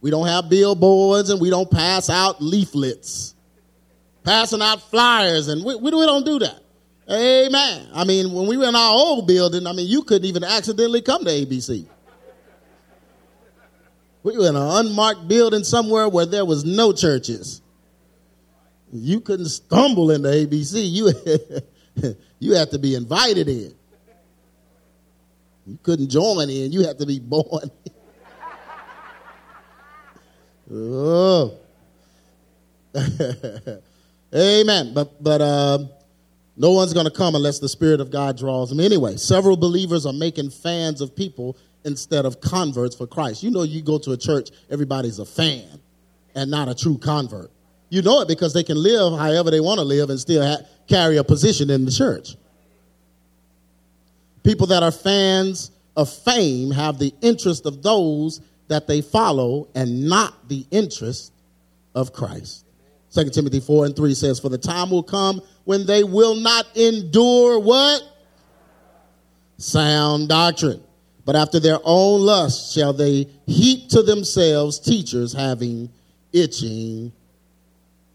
We 0.00 0.10
don't 0.10 0.26
have 0.26 0.48
billboards 0.48 1.28
and 1.28 1.40
we 1.40 1.50
don't 1.50 1.70
pass 1.70 2.08
out 2.08 2.40
leaflets, 2.40 3.34
passing 4.24 4.62
out 4.62 4.80
flyers, 4.80 5.48
and 5.48 5.62
we, 5.62 5.76
we 5.76 5.90
don't 5.90 6.24
do 6.24 6.38
that. 6.38 6.60
Amen. 7.10 7.88
I 7.92 8.04
mean, 8.04 8.32
when 8.32 8.46
we 8.46 8.56
were 8.56 8.66
in 8.66 8.74
our 8.74 8.92
old 8.92 9.26
building, 9.26 9.66
I 9.66 9.72
mean, 9.72 9.88
you 9.88 10.02
couldn't 10.02 10.26
even 10.26 10.44
accidentally 10.44 11.02
come 11.02 11.24
to 11.24 11.30
ABC. 11.30 11.86
We 14.22 14.36
were 14.36 14.48
in 14.48 14.56
an 14.56 14.86
unmarked 14.86 15.26
building 15.26 15.64
somewhere 15.64 16.08
where 16.08 16.26
there 16.26 16.44
was 16.44 16.64
no 16.64 16.92
churches. 16.92 17.62
You 18.92 19.20
couldn't 19.20 19.48
stumble 19.48 20.10
into 20.10 20.28
ABC. 20.28 20.90
You, 20.90 22.14
you 22.38 22.54
had 22.54 22.70
to 22.72 22.78
be 22.78 22.94
invited 22.94 23.48
in. 23.48 23.74
You 25.66 25.78
couldn't 25.82 26.08
join 26.10 26.50
in. 26.50 26.72
You 26.72 26.84
had 26.84 26.98
to 26.98 27.06
be 27.06 27.20
born. 27.20 27.70
oh. 30.72 31.54
Amen. 34.34 34.94
But 34.94 35.22
but 35.22 35.40
um 35.40 35.90
no 36.56 36.72
one's 36.72 36.92
going 36.92 37.06
to 37.06 37.12
come 37.12 37.34
unless 37.34 37.58
the 37.58 37.68
Spirit 37.68 38.00
of 38.00 38.10
God 38.10 38.36
draws 38.36 38.68
them 38.68 38.80
anyway. 38.80 39.16
Several 39.16 39.56
believers 39.56 40.04
are 40.04 40.12
making 40.12 40.50
fans 40.50 41.00
of 41.00 41.16
people 41.16 41.56
instead 41.84 42.26
of 42.26 42.40
converts 42.40 42.94
for 42.94 43.06
Christ. 43.06 43.42
You 43.42 43.50
know, 43.50 43.62
you 43.62 43.80
go 43.80 43.98
to 43.98 44.12
a 44.12 44.16
church, 44.16 44.50
everybody's 44.68 45.18
a 45.18 45.24
fan 45.24 45.80
and 46.34 46.50
not 46.50 46.68
a 46.68 46.74
true 46.74 46.98
convert. 46.98 47.50
You 47.90 48.02
know 48.02 48.20
it 48.20 48.28
because 48.28 48.54
they 48.54 48.62
can 48.62 48.80
live 48.80 49.18
however 49.18 49.50
they 49.50 49.60
want 49.60 49.78
to 49.78 49.84
live 49.84 50.10
and 50.10 50.18
still 50.18 50.46
ha- 50.46 50.64
carry 50.88 51.16
a 51.16 51.24
position 51.24 51.68
in 51.70 51.84
the 51.84 51.90
church. 51.90 52.36
People 54.44 54.68
that 54.68 54.82
are 54.82 54.92
fans 54.92 55.72
of 55.96 56.08
fame 56.08 56.70
have 56.70 56.98
the 56.98 57.12
interest 57.20 57.66
of 57.66 57.82
those 57.82 58.40
that 58.68 58.86
they 58.86 59.02
follow 59.02 59.68
and 59.74 60.08
not 60.08 60.48
the 60.48 60.64
interest 60.70 61.32
of 61.94 62.12
Christ. 62.12 62.64
2 63.12 63.30
Timothy 63.30 63.58
4 63.58 63.86
and 63.86 63.96
3 63.96 64.14
says, 64.14 64.38
For 64.38 64.48
the 64.48 64.56
time 64.56 64.90
will 64.90 65.02
come 65.02 65.42
when 65.64 65.84
they 65.84 66.04
will 66.04 66.36
not 66.36 66.76
endure 66.76 67.58
what? 67.58 68.02
Sound 69.58 70.28
doctrine. 70.28 70.80
But 71.24 71.34
after 71.34 71.58
their 71.58 71.78
own 71.82 72.20
lust 72.20 72.72
shall 72.72 72.92
they 72.92 73.26
heap 73.46 73.88
to 73.90 74.02
themselves 74.02 74.78
teachers 74.78 75.32
having 75.32 75.90
itching 76.32 77.12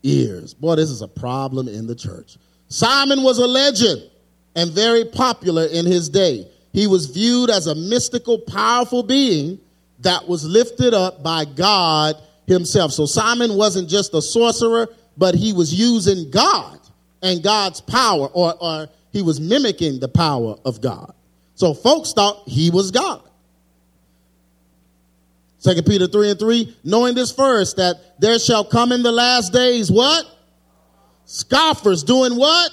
ears. 0.06 0.54
Boy, 0.54 0.76
this 0.76 0.90
is 0.90 1.02
a 1.02 1.08
problem 1.08 1.68
in 1.68 1.88
the 1.88 1.96
church. 1.96 2.38
Simon 2.70 3.24
was 3.24 3.40
a 3.40 3.48
legend 3.48 4.10
and 4.56 4.72
very 4.72 5.06
popular 5.06 5.66
in 5.66 5.86
his 5.86 6.10
day. 6.10 6.48
He 6.72 6.88
was 6.88 7.08
viewed 7.08 7.50
as 7.50 7.68
a 7.68 7.76
mystical, 7.76 8.40
powerful 8.40 9.04
being 9.04 9.60
that 10.00 10.28
was 10.28 10.46
lifted 10.46 10.94
up 10.94 11.24
by 11.24 11.46
God 11.46 12.16
himself. 12.48 12.92
So 12.92 13.06
Simon 13.06 13.56
wasn't 13.56 13.90
just 13.90 14.14
a 14.14 14.22
sorcerer, 14.22 14.88
but 15.18 15.36
he 15.36 15.54
was 15.54 15.74
using 15.74 16.30
God 16.30 16.80
and 17.22 17.42
God's 17.42 17.82
power, 17.82 18.28
or, 18.28 18.54
or 18.60 18.88
he 19.12 19.22
was 19.22 19.40
mimicking 19.40 20.00
the 20.00 20.08
power 20.08 20.56
of 20.66 20.82
God. 20.82 21.14
So 21.56 21.74
folks 21.74 22.14
thought 22.14 22.44
he 22.48 22.70
was 22.70 22.92
God. 22.92 23.22
Second 25.66 25.86
Peter 25.86 26.08
3 26.08 26.32
and 26.32 26.40
3, 26.40 26.78
knowing 26.84 27.16
this 27.16 27.32
first, 27.32 27.78
that 27.78 27.96
there 28.20 28.40
shall 28.40 28.64
come 28.64 28.92
in 28.92 29.04
the 29.04 29.12
last 29.12 29.52
days 29.52 29.92
what? 29.92 30.26
Scoffers 31.26 32.04
doing 32.04 32.36
what? 32.36 32.72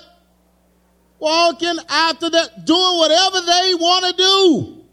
Walking 1.19 1.77
after 1.89 2.31
that, 2.31 2.65
doing 2.65 2.97
whatever 2.99 3.41
they 3.41 3.75
want 3.75 4.05
to 4.05 4.23
do. 4.23 4.85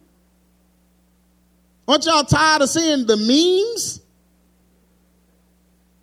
Aren't 1.88 2.06
y'all 2.06 2.24
tired 2.24 2.62
of 2.62 2.70
seeing 2.70 3.06
the 3.06 3.18
memes? 3.18 4.00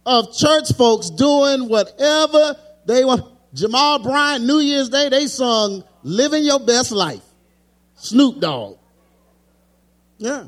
of 0.06 0.32
church 0.32 0.72
folks 0.76 1.10
doing 1.10 1.68
whatever 1.68 2.54
they 2.86 3.04
want. 3.04 3.24
Jamal 3.52 3.98
Bryant, 3.98 4.44
New 4.44 4.58
Year's 4.58 4.88
Day, 4.88 5.08
they 5.08 5.26
sung 5.26 5.82
Living 6.04 6.44
Your 6.44 6.60
Best 6.60 6.92
Life. 6.92 7.22
Snoop 7.96 8.40
Dogg. 8.40 8.78
Yeah. 10.18 10.46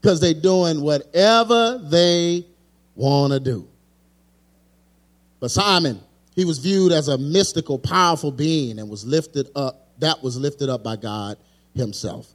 Because 0.00 0.20
they're 0.20 0.34
doing 0.34 0.80
whatever 0.80 1.78
they 1.78 2.46
want 2.94 3.32
to 3.32 3.40
do. 3.40 3.68
But 5.40 5.50
Simon, 5.50 6.00
he 6.34 6.44
was 6.44 6.58
viewed 6.58 6.92
as 6.92 7.08
a 7.08 7.18
mystical, 7.18 7.78
powerful 7.78 8.30
being 8.30 8.78
and 8.78 8.88
was 8.88 9.04
lifted 9.04 9.50
up, 9.56 9.88
that 9.98 10.22
was 10.22 10.36
lifted 10.36 10.68
up 10.68 10.82
by 10.82 10.96
God 10.96 11.36
himself. 11.74 12.32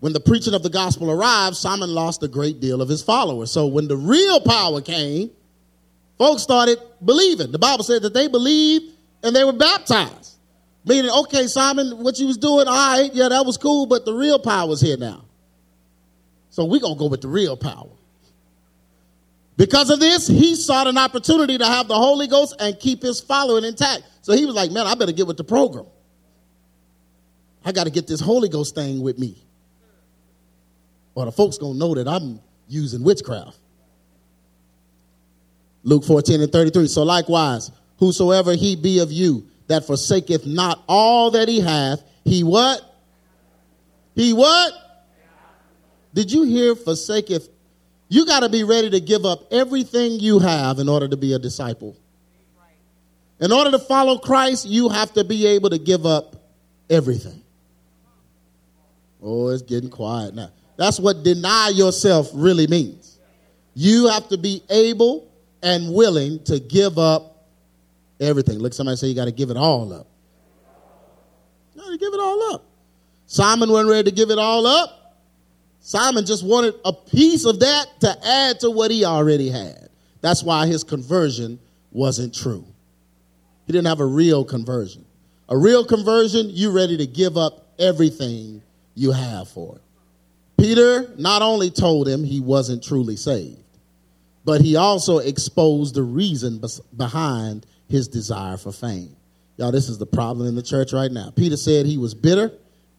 When 0.00 0.12
the 0.12 0.20
preaching 0.20 0.54
of 0.54 0.62
the 0.62 0.70
gospel 0.70 1.10
arrived, 1.10 1.56
Simon 1.56 1.90
lost 1.90 2.22
a 2.22 2.28
great 2.28 2.60
deal 2.60 2.82
of 2.82 2.88
his 2.88 3.02
followers. 3.02 3.50
So 3.50 3.66
when 3.66 3.88
the 3.88 3.96
real 3.96 4.40
power 4.40 4.80
came, 4.80 5.30
folks 6.18 6.42
started 6.42 6.78
believing. 7.04 7.50
The 7.50 7.58
Bible 7.58 7.84
said 7.84 8.02
that 8.02 8.14
they 8.14 8.28
believed 8.28 8.92
and 9.22 9.34
they 9.34 9.44
were 9.44 9.52
baptized. 9.52 10.36
Meaning, 10.84 11.10
okay, 11.10 11.48
Simon, 11.48 12.04
what 12.04 12.18
you 12.18 12.28
was 12.28 12.38
doing, 12.38 12.68
all 12.68 12.74
right, 12.74 13.12
yeah, 13.12 13.28
that 13.28 13.44
was 13.44 13.56
cool, 13.56 13.86
but 13.86 14.04
the 14.04 14.14
real 14.14 14.38
power 14.38 14.70
is 14.70 14.80
here 14.80 14.96
now. 14.96 15.25
So 16.56 16.64
we're 16.64 16.80
going 16.80 16.94
to 16.94 16.98
go 16.98 17.08
with 17.08 17.20
the 17.20 17.28
real 17.28 17.54
power. 17.54 17.90
Because 19.58 19.90
of 19.90 20.00
this, 20.00 20.26
he 20.26 20.54
sought 20.54 20.86
an 20.86 20.96
opportunity 20.96 21.58
to 21.58 21.66
have 21.66 21.86
the 21.86 21.94
Holy 21.94 22.28
Ghost 22.28 22.56
and 22.58 22.80
keep 22.80 23.02
his 23.02 23.20
following 23.20 23.62
intact. 23.62 24.04
So 24.22 24.32
he 24.32 24.46
was 24.46 24.54
like, 24.54 24.70
man, 24.70 24.86
I 24.86 24.94
better 24.94 25.12
get 25.12 25.26
with 25.26 25.36
the 25.36 25.44
program. 25.44 25.84
I 27.62 27.72
got 27.72 27.84
to 27.84 27.90
get 27.90 28.06
this 28.06 28.20
Holy 28.20 28.48
Ghost 28.48 28.74
thing 28.74 29.02
with 29.02 29.18
me. 29.18 29.36
Or 31.14 31.26
the 31.26 31.32
folks 31.32 31.58
going 31.58 31.74
to 31.74 31.78
know 31.78 31.94
that 31.94 32.08
I'm 32.08 32.40
using 32.68 33.04
witchcraft. 33.04 33.58
Luke 35.82 36.06
14 36.06 36.40
and 36.40 36.50
33. 36.50 36.88
So 36.88 37.02
likewise, 37.02 37.70
whosoever 37.98 38.54
he 38.54 38.76
be 38.76 39.00
of 39.00 39.12
you 39.12 39.46
that 39.66 39.86
forsaketh 39.86 40.46
not 40.46 40.82
all 40.88 41.32
that 41.32 41.48
he 41.48 41.60
hath, 41.60 42.02
he 42.24 42.44
what? 42.44 42.80
He 44.14 44.32
what? 44.32 44.72
Did 46.16 46.32
you 46.32 46.44
hear 46.44 46.74
forsaketh? 46.74 47.50
You 48.08 48.24
got 48.24 48.40
to 48.40 48.48
be 48.48 48.64
ready 48.64 48.88
to 48.88 49.00
give 49.00 49.26
up 49.26 49.52
everything 49.52 50.12
you 50.12 50.38
have 50.38 50.78
in 50.78 50.88
order 50.88 51.06
to 51.06 51.16
be 51.16 51.34
a 51.34 51.38
disciple. 51.38 51.94
In 53.38 53.52
order 53.52 53.70
to 53.72 53.78
follow 53.78 54.16
Christ, 54.16 54.64
you 54.64 54.88
have 54.88 55.12
to 55.12 55.24
be 55.24 55.46
able 55.46 55.68
to 55.68 55.78
give 55.78 56.06
up 56.06 56.34
everything. 56.88 57.42
Oh, 59.22 59.48
it's 59.48 59.60
getting 59.60 59.90
quiet 59.90 60.34
now. 60.34 60.48
That's 60.78 60.98
what 60.98 61.22
deny 61.22 61.68
yourself 61.74 62.30
really 62.32 62.66
means. 62.66 63.18
You 63.74 64.08
have 64.08 64.26
to 64.30 64.38
be 64.38 64.62
able 64.70 65.30
and 65.62 65.92
willing 65.92 66.42
to 66.44 66.58
give 66.58 66.98
up 66.98 67.44
everything. 68.20 68.58
Look, 68.58 68.72
somebody 68.72 68.96
say 68.96 69.08
you 69.08 69.14
got 69.14 69.26
to 69.26 69.32
give 69.32 69.50
it 69.50 69.58
all 69.58 69.92
up. 69.92 70.06
You 71.74 71.82
got 71.82 71.90
to 71.90 71.98
give 71.98 72.14
it 72.14 72.20
all 72.20 72.54
up. 72.54 72.64
Simon 73.26 73.70
wasn't 73.70 73.90
ready 73.90 74.10
to 74.10 74.16
give 74.16 74.30
it 74.30 74.38
all 74.38 74.66
up. 74.66 74.95
Simon 75.86 76.26
just 76.26 76.44
wanted 76.44 76.74
a 76.84 76.92
piece 76.92 77.44
of 77.44 77.60
that 77.60 77.86
to 78.00 78.12
add 78.26 78.58
to 78.58 78.68
what 78.72 78.90
he 78.90 79.04
already 79.04 79.48
had. 79.48 79.88
That's 80.20 80.42
why 80.42 80.66
his 80.66 80.82
conversion 80.82 81.60
wasn't 81.92 82.34
true. 82.34 82.66
He 83.68 83.72
didn't 83.72 83.86
have 83.86 84.00
a 84.00 84.04
real 84.04 84.44
conversion. 84.44 85.04
A 85.48 85.56
real 85.56 85.84
conversion, 85.84 86.50
you're 86.50 86.72
ready 86.72 86.96
to 86.96 87.06
give 87.06 87.36
up 87.36 87.68
everything 87.78 88.62
you 88.96 89.12
have 89.12 89.46
for 89.48 89.76
it. 89.76 89.82
Peter 90.60 91.08
not 91.18 91.42
only 91.42 91.70
told 91.70 92.08
him 92.08 92.24
he 92.24 92.40
wasn't 92.40 92.82
truly 92.82 93.14
saved, 93.14 93.62
but 94.44 94.60
he 94.62 94.74
also 94.74 95.18
exposed 95.18 95.94
the 95.94 96.02
reason 96.02 96.60
behind 96.96 97.64
his 97.88 98.08
desire 98.08 98.56
for 98.56 98.72
fame. 98.72 99.14
Y'all, 99.56 99.70
this 99.70 99.88
is 99.88 99.98
the 99.98 100.06
problem 100.06 100.48
in 100.48 100.56
the 100.56 100.64
church 100.64 100.92
right 100.92 101.12
now. 101.12 101.30
Peter 101.30 101.56
said 101.56 101.86
he 101.86 101.96
was 101.96 102.12
bitter 102.12 102.50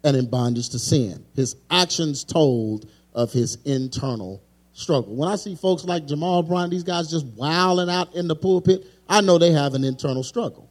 and 0.07 0.15
in 0.15 0.29
bondage 0.29 0.69
to 0.69 0.79
sin. 0.79 1.25
His 1.35 1.57
actions 1.69 2.23
told 2.23 2.89
of 3.13 3.33
his 3.33 3.57
internal 3.65 4.41
struggle. 4.71 5.15
When 5.15 5.27
I 5.27 5.35
see 5.35 5.55
folks 5.55 5.83
like 5.83 6.05
Jamal 6.05 6.43
Bryant, 6.43 6.71
these 6.71 6.83
guys 6.83 7.11
just 7.11 7.25
wilding 7.25 7.89
out 7.89 8.15
in 8.15 8.27
the 8.29 8.35
pulpit, 8.35 8.85
I 9.09 9.19
know 9.19 9.37
they 9.37 9.51
have 9.51 9.73
an 9.73 9.83
internal 9.83 10.23
struggle. 10.23 10.69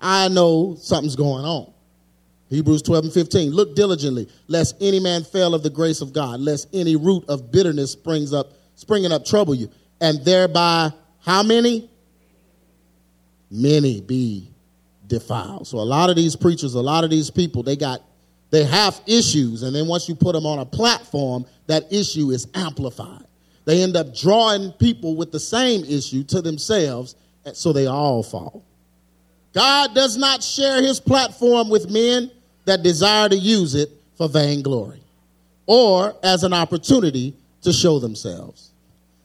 I 0.00 0.28
know 0.28 0.76
something's 0.80 1.16
going 1.16 1.44
on. 1.44 1.70
Hebrews 2.48 2.82
12 2.82 3.04
and 3.04 3.12
15. 3.12 3.52
Look 3.52 3.76
diligently, 3.76 4.26
lest 4.48 4.74
any 4.80 5.00
man 5.00 5.22
fail 5.22 5.54
of 5.54 5.62
the 5.62 5.70
grace 5.70 6.00
of 6.00 6.14
God, 6.14 6.40
lest 6.40 6.68
any 6.72 6.96
root 6.96 7.24
of 7.28 7.52
bitterness 7.52 7.92
springs 7.92 8.32
up, 8.32 8.54
springing 8.74 9.12
up 9.12 9.26
trouble 9.26 9.54
you, 9.54 9.70
and 10.00 10.24
thereby 10.24 10.90
how 11.20 11.42
many? 11.42 11.90
Many 13.50 14.00
be 14.00 14.50
defiled. 15.06 15.66
So 15.66 15.78
a 15.78 15.80
lot 15.80 16.08
of 16.08 16.16
these 16.16 16.36
preachers, 16.36 16.74
a 16.74 16.80
lot 16.80 17.04
of 17.04 17.10
these 17.10 17.30
people, 17.30 17.62
they 17.62 17.76
got 17.76 18.00
they 18.50 18.64
have 18.64 19.00
issues, 19.06 19.62
and 19.62 19.74
then 19.74 19.86
once 19.86 20.08
you 20.08 20.14
put 20.14 20.32
them 20.32 20.44
on 20.44 20.58
a 20.58 20.64
platform, 20.64 21.46
that 21.66 21.92
issue 21.92 22.30
is 22.30 22.48
amplified. 22.54 23.24
They 23.64 23.82
end 23.82 23.96
up 23.96 24.14
drawing 24.14 24.72
people 24.72 25.14
with 25.16 25.30
the 25.30 25.40
same 25.40 25.84
issue 25.84 26.24
to 26.24 26.42
themselves, 26.42 27.14
so 27.52 27.72
they 27.72 27.86
all 27.86 28.22
fall. 28.22 28.64
God 29.52 29.94
does 29.94 30.16
not 30.16 30.42
share 30.42 30.82
his 30.82 31.00
platform 31.00 31.68
with 31.68 31.90
men 31.90 32.30
that 32.64 32.82
desire 32.82 33.28
to 33.28 33.36
use 33.36 33.74
it 33.74 33.90
for 34.16 34.28
vainglory 34.28 35.00
or 35.66 36.14
as 36.22 36.44
an 36.44 36.52
opportunity 36.52 37.34
to 37.62 37.72
show 37.72 37.98
themselves. 37.98 38.70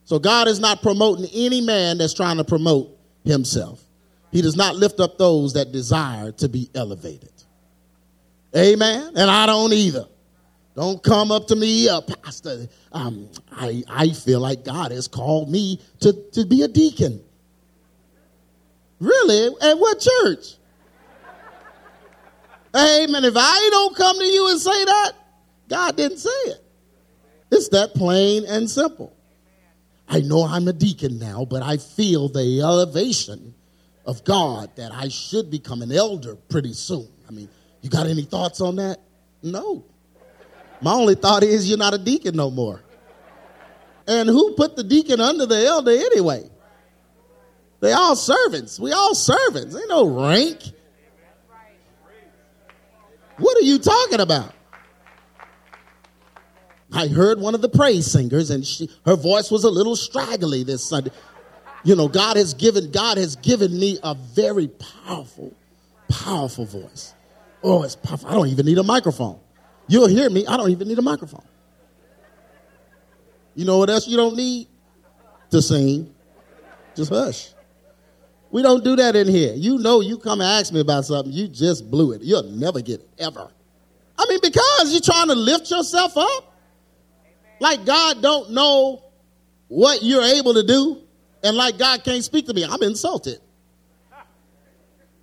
So 0.04 0.18
God 0.18 0.46
is 0.48 0.60
not 0.60 0.82
promoting 0.82 1.26
any 1.34 1.60
man 1.60 1.98
that's 1.98 2.14
trying 2.14 2.36
to 2.36 2.44
promote 2.44 2.88
himself. 3.24 3.82
He 4.30 4.42
does 4.42 4.56
not 4.56 4.76
lift 4.76 5.00
up 5.00 5.18
those 5.18 5.54
that 5.54 5.72
desire 5.72 6.32
to 6.32 6.48
be 6.48 6.70
elevated. 6.74 7.30
Amen. 8.54 9.12
And 9.16 9.30
I 9.30 9.46
don't 9.46 9.72
either. 9.72 10.06
Don't 10.74 11.02
come 11.02 11.32
up 11.32 11.46
to 11.48 11.56
me, 11.56 11.88
uh, 11.88 12.02
Pastor. 12.02 12.68
Um, 12.92 13.30
I, 13.50 13.82
I 13.88 14.10
feel 14.10 14.40
like 14.40 14.64
God 14.64 14.92
has 14.92 15.08
called 15.08 15.50
me 15.50 15.80
to, 16.00 16.12
to 16.32 16.44
be 16.44 16.62
a 16.62 16.68
deacon. 16.68 17.22
Really? 19.00 19.54
At 19.62 19.78
what 19.78 20.00
church? 20.00 20.54
Amen. 22.74 23.24
If 23.24 23.34
I 23.36 23.68
don't 23.70 23.96
come 23.96 24.18
to 24.18 24.24
you 24.24 24.50
and 24.50 24.60
say 24.60 24.84
that, 24.84 25.12
God 25.68 25.96
didn't 25.96 26.18
say 26.18 26.30
it. 26.44 26.62
It's 27.50 27.68
that 27.70 27.94
plain 27.94 28.44
and 28.46 28.68
simple. 28.68 29.16
I 30.08 30.20
know 30.20 30.44
I'm 30.44 30.68
a 30.68 30.72
deacon 30.72 31.18
now, 31.18 31.44
but 31.44 31.62
I 31.62 31.78
feel 31.78 32.28
the 32.28 32.60
elevation 32.60 33.54
of 34.04 34.24
God 34.24 34.76
that 34.76 34.92
I 34.92 35.08
should 35.08 35.50
become 35.50 35.82
an 35.82 35.90
elder 35.90 36.36
pretty 36.36 36.74
soon. 36.74 37.08
I 37.28 37.32
mean, 37.32 37.48
you 37.86 37.90
got 37.90 38.08
any 38.08 38.22
thoughts 38.22 38.60
on 38.60 38.76
that? 38.76 38.98
No. 39.44 39.84
My 40.82 40.92
only 40.92 41.14
thought 41.14 41.44
is 41.44 41.68
you're 41.68 41.78
not 41.78 41.94
a 41.94 41.98
deacon 41.98 42.34
no 42.34 42.50
more. 42.50 42.82
And 44.08 44.28
who 44.28 44.54
put 44.54 44.74
the 44.74 44.82
deacon 44.82 45.20
under 45.20 45.46
the 45.46 45.64
elder 45.64 45.92
anyway? 45.92 46.50
They 47.78 47.92
all 47.92 48.16
servants. 48.16 48.80
We 48.80 48.90
all 48.90 49.14
servants. 49.14 49.76
Ain't 49.76 49.88
no 49.88 50.26
rank. 50.26 50.58
What 53.36 53.56
are 53.56 53.64
you 53.64 53.78
talking 53.78 54.18
about? 54.18 54.52
I 56.92 57.06
heard 57.06 57.38
one 57.38 57.54
of 57.54 57.60
the 57.60 57.68
praise 57.68 58.10
singers, 58.10 58.50
and 58.50 58.66
she, 58.66 58.90
her 59.04 59.14
voice 59.14 59.48
was 59.48 59.62
a 59.62 59.70
little 59.70 59.94
straggly 59.94 60.64
this 60.64 60.82
Sunday. 60.82 61.12
You 61.84 61.94
know, 61.94 62.08
God 62.08 62.36
has 62.36 62.54
given 62.54 62.90
God 62.90 63.16
has 63.16 63.36
given 63.36 63.78
me 63.78 64.00
a 64.02 64.16
very 64.16 64.66
powerful, 65.04 65.54
powerful 66.08 66.64
voice. 66.64 67.14
Oh, 67.62 67.82
it's 67.82 67.96
powerful. 67.96 68.28
I 68.28 68.34
don't 68.34 68.48
even 68.48 68.66
need 68.66 68.78
a 68.78 68.82
microphone. 68.82 69.40
You'll 69.88 70.08
hear 70.08 70.28
me. 70.30 70.46
I 70.46 70.56
don't 70.56 70.70
even 70.70 70.88
need 70.88 70.98
a 70.98 71.02
microphone. 71.02 71.44
You 73.54 73.64
know 73.64 73.78
what 73.78 73.88
else 73.88 74.06
you 74.06 74.16
don't 74.16 74.36
need? 74.36 74.68
To 75.50 75.62
sing. 75.62 76.14
Just 76.94 77.10
hush. 77.10 77.50
We 78.50 78.62
don't 78.62 78.84
do 78.84 78.96
that 78.96 79.16
in 79.16 79.28
here. 79.28 79.54
You 79.54 79.78
know, 79.78 80.00
you 80.00 80.18
come 80.18 80.40
and 80.40 80.48
ask 80.48 80.72
me 80.72 80.80
about 80.80 81.04
something, 81.04 81.32
you 81.32 81.48
just 81.48 81.90
blew 81.90 82.12
it. 82.12 82.22
You'll 82.22 82.44
never 82.44 82.80
get 82.80 83.00
it, 83.00 83.08
ever. 83.18 83.50
I 84.18 84.26
mean, 84.28 84.38
because 84.42 84.92
you're 84.92 85.00
trying 85.00 85.28
to 85.28 85.34
lift 85.34 85.70
yourself 85.70 86.16
up. 86.16 86.54
Like 87.60 87.84
God 87.84 88.22
don't 88.22 88.50
know 88.50 89.02
what 89.68 90.02
you're 90.02 90.22
able 90.22 90.54
to 90.54 90.62
do, 90.62 91.02
and 91.42 91.56
like 91.56 91.78
God 91.78 92.04
can't 92.04 92.22
speak 92.22 92.46
to 92.46 92.54
me. 92.54 92.64
I'm 92.64 92.82
insulted. 92.82 93.40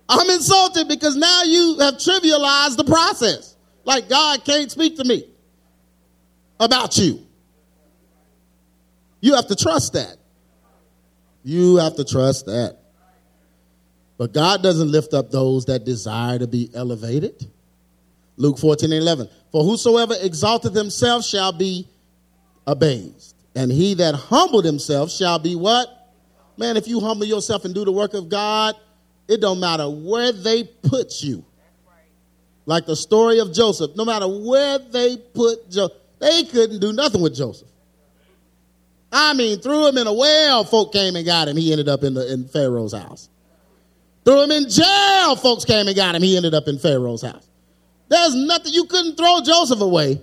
I'm 0.08 0.28
insulted 0.30 0.88
because 0.88 1.16
now 1.16 1.42
you 1.44 1.78
have 1.80 1.94
trivialized 1.94 2.76
the 2.76 2.84
process. 2.84 3.56
Like 3.84 4.08
God 4.08 4.44
can't 4.44 4.70
speak 4.70 4.96
to 4.96 5.04
me 5.04 5.24
about 6.60 6.96
you. 6.98 7.26
You 9.20 9.34
have 9.34 9.46
to 9.48 9.56
trust 9.56 9.94
that. 9.94 10.16
You 11.42 11.76
have 11.76 11.96
to 11.96 12.04
trust 12.04 12.46
that. 12.46 12.78
But 14.16 14.32
God 14.32 14.62
doesn't 14.62 14.90
lift 14.90 15.12
up 15.12 15.30
those 15.30 15.64
that 15.66 15.84
desire 15.84 16.38
to 16.38 16.46
be 16.46 16.70
elevated. 16.74 17.46
Luke 18.36 18.58
14 18.58 18.92
and 18.92 19.02
11. 19.02 19.28
For 19.50 19.62
whosoever 19.62 20.14
exalteth 20.20 20.74
himself 20.74 21.24
shall 21.24 21.52
be 21.52 21.88
abased, 22.66 23.36
and 23.54 23.70
he 23.70 23.94
that 23.94 24.14
humbled 24.14 24.64
himself 24.64 25.10
shall 25.10 25.38
be 25.38 25.54
what? 25.54 25.88
Man, 26.56 26.76
if 26.76 26.86
you 26.86 27.00
humble 27.00 27.26
yourself 27.26 27.64
and 27.64 27.74
do 27.74 27.84
the 27.84 27.92
work 27.92 28.14
of 28.14 28.28
God, 28.28 28.74
it 29.28 29.40
don't 29.40 29.60
matter 29.60 29.88
where 29.88 30.32
they 30.32 30.64
put 30.64 31.22
you. 31.22 31.44
Like 32.66 32.86
the 32.86 32.96
story 32.96 33.40
of 33.40 33.52
Joseph, 33.52 33.92
no 33.94 34.04
matter 34.04 34.26
where 34.26 34.78
they 34.78 35.16
put 35.16 35.70
Joseph, 35.70 35.98
they 36.18 36.44
couldn't 36.44 36.80
do 36.80 36.92
nothing 36.92 37.20
with 37.20 37.34
Joseph. 37.34 37.68
I 39.12 39.34
mean, 39.34 39.60
threw 39.60 39.86
him 39.86 39.98
in 39.98 40.06
a 40.06 40.12
well, 40.12 40.64
folk 40.64 40.92
came 40.92 41.14
and 41.14 41.24
got 41.24 41.46
him. 41.46 41.56
He 41.56 41.70
ended 41.70 41.88
up 41.88 42.02
in, 42.02 42.14
the, 42.14 42.32
in 42.32 42.48
Pharaoh's 42.48 42.92
house. 42.92 43.28
Threw 44.24 44.42
him 44.42 44.50
in 44.50 44.68
jail, 44.68 45.36
folks 45.36 45.64
came 45.64 45.86
and 45.86 45.94
got 45.94 46.14
him. 46.14 46.22
He 46.22 46.36
ended 46.36 46.54
up 46.54 46.66
in 46.66 46.78
Pharaoh's 46.78 47.22
house. 47.22 47.46
There's 48.08 48.34
nothing, 48.34 48.72
you 48.72 48.84
couldn't 48.86 49.16
throw 49.16 49.40
Joseph 49.44 49.80
away. 49.80 50.20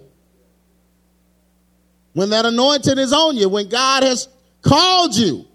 When 2.14 2.32
that 2.32 2.46
anointing 2.46 2.98
is 2.98 3.14
on 3.14 3.38
you, 3.38 3.48
when 3.48 3.70
God 3.70 4.04
has 4.04 4.28
called 4.62 5.16
you, 5.16 5.46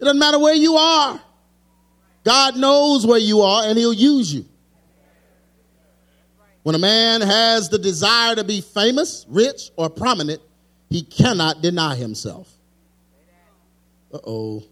it 0.00 0.04
doesn't 0.04 0.18
matter 0.18 0.38
where 0.38 0.54
you 0.54 0.74
are. 0.76 1.20
God 2.24 2.56
knows 2.56 3.06
where 3.06 3.18
you 3.18 3.40
are 3.40 3.64
and 3.64 3.78
he'll 3.78 3.92
use 3.92 4.32
you. 4.32 4.44
When 6.62 6.74
a 6.74 6.78
man 6.78 7.22
has 7.22 7.68
the 7.70 7.78
desire 7.78 8.34
to 8.34 8.44
be 8.44 8.60
famous, 8.60 9.24
rich, 9.28 9.70
or 9.76 9.88
prominent, 9.88 10.42
he 10.90 11.02
cannot 11.02 11.62
deny 11.62 11.94
himself. 11.94 12.52
Uh 14.12 14.18
oh. 14.26 14.64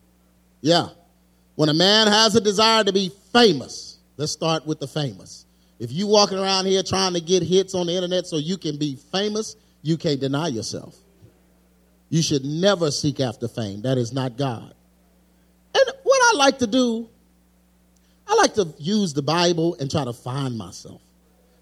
Yeah. 0.61 0.89
When 1.55 1.69
a 1.69 1.75
man 1.75 2.09
has 2.09 2.37
a 2.37 2.41
desire 2.41 2.85
to 2.85 2.93
be 2.93 3.11
famous, 3.33 3.99
let's 4.17 4.33
start 4.33 4.67
with 4.67 4.81
the 4.81 4.87
famous. 4.87 5.47
If 5.79 5.93
you 5.93 6.07
walking 6.07 6.39
around 6.39 6.67
here 6.67 6.83
trying 6.83 7.15
to 7.15 7.21
get 7.21 7.43
hits 7.43 7.75
on 7.75 7.87
the 7.87 7.95
internet 7.95 8.27
so 8.27 8.37
you 8.37 8.59
can 8.59 8.77
be 8.79 8.97
famous, 9.11 9.57
you 9.83 9.97
can't 9.97 10.21
deny 10.21 10.49
yourself. 10.49 10.97
You 12.11 12.23
should 12.23 12.45
never 12.45 12.91
seek 12.91 13.21
after 13.21 13.49
fame. 13.49 13.83
That 13.83 13.97
is 13.97 14.13
not 14.13 14.37
God. 14.37 14.75
And 15.75 15.93
what 16.03 16.35
I 16.35 16.37
like 16.37 16.59
to 16.59 16.67
do 16.67 17.09
I 18.29 18.35
like 18.35 18.55
to 18.55 18.75
use 18.79 19.15
the 19.15 19.23
Bible 19.23 19.77
and 19.81 19.91
try 19.91 20.05
to 20.05 20.13
find 20.13 20.57
myself. 20.57 21.01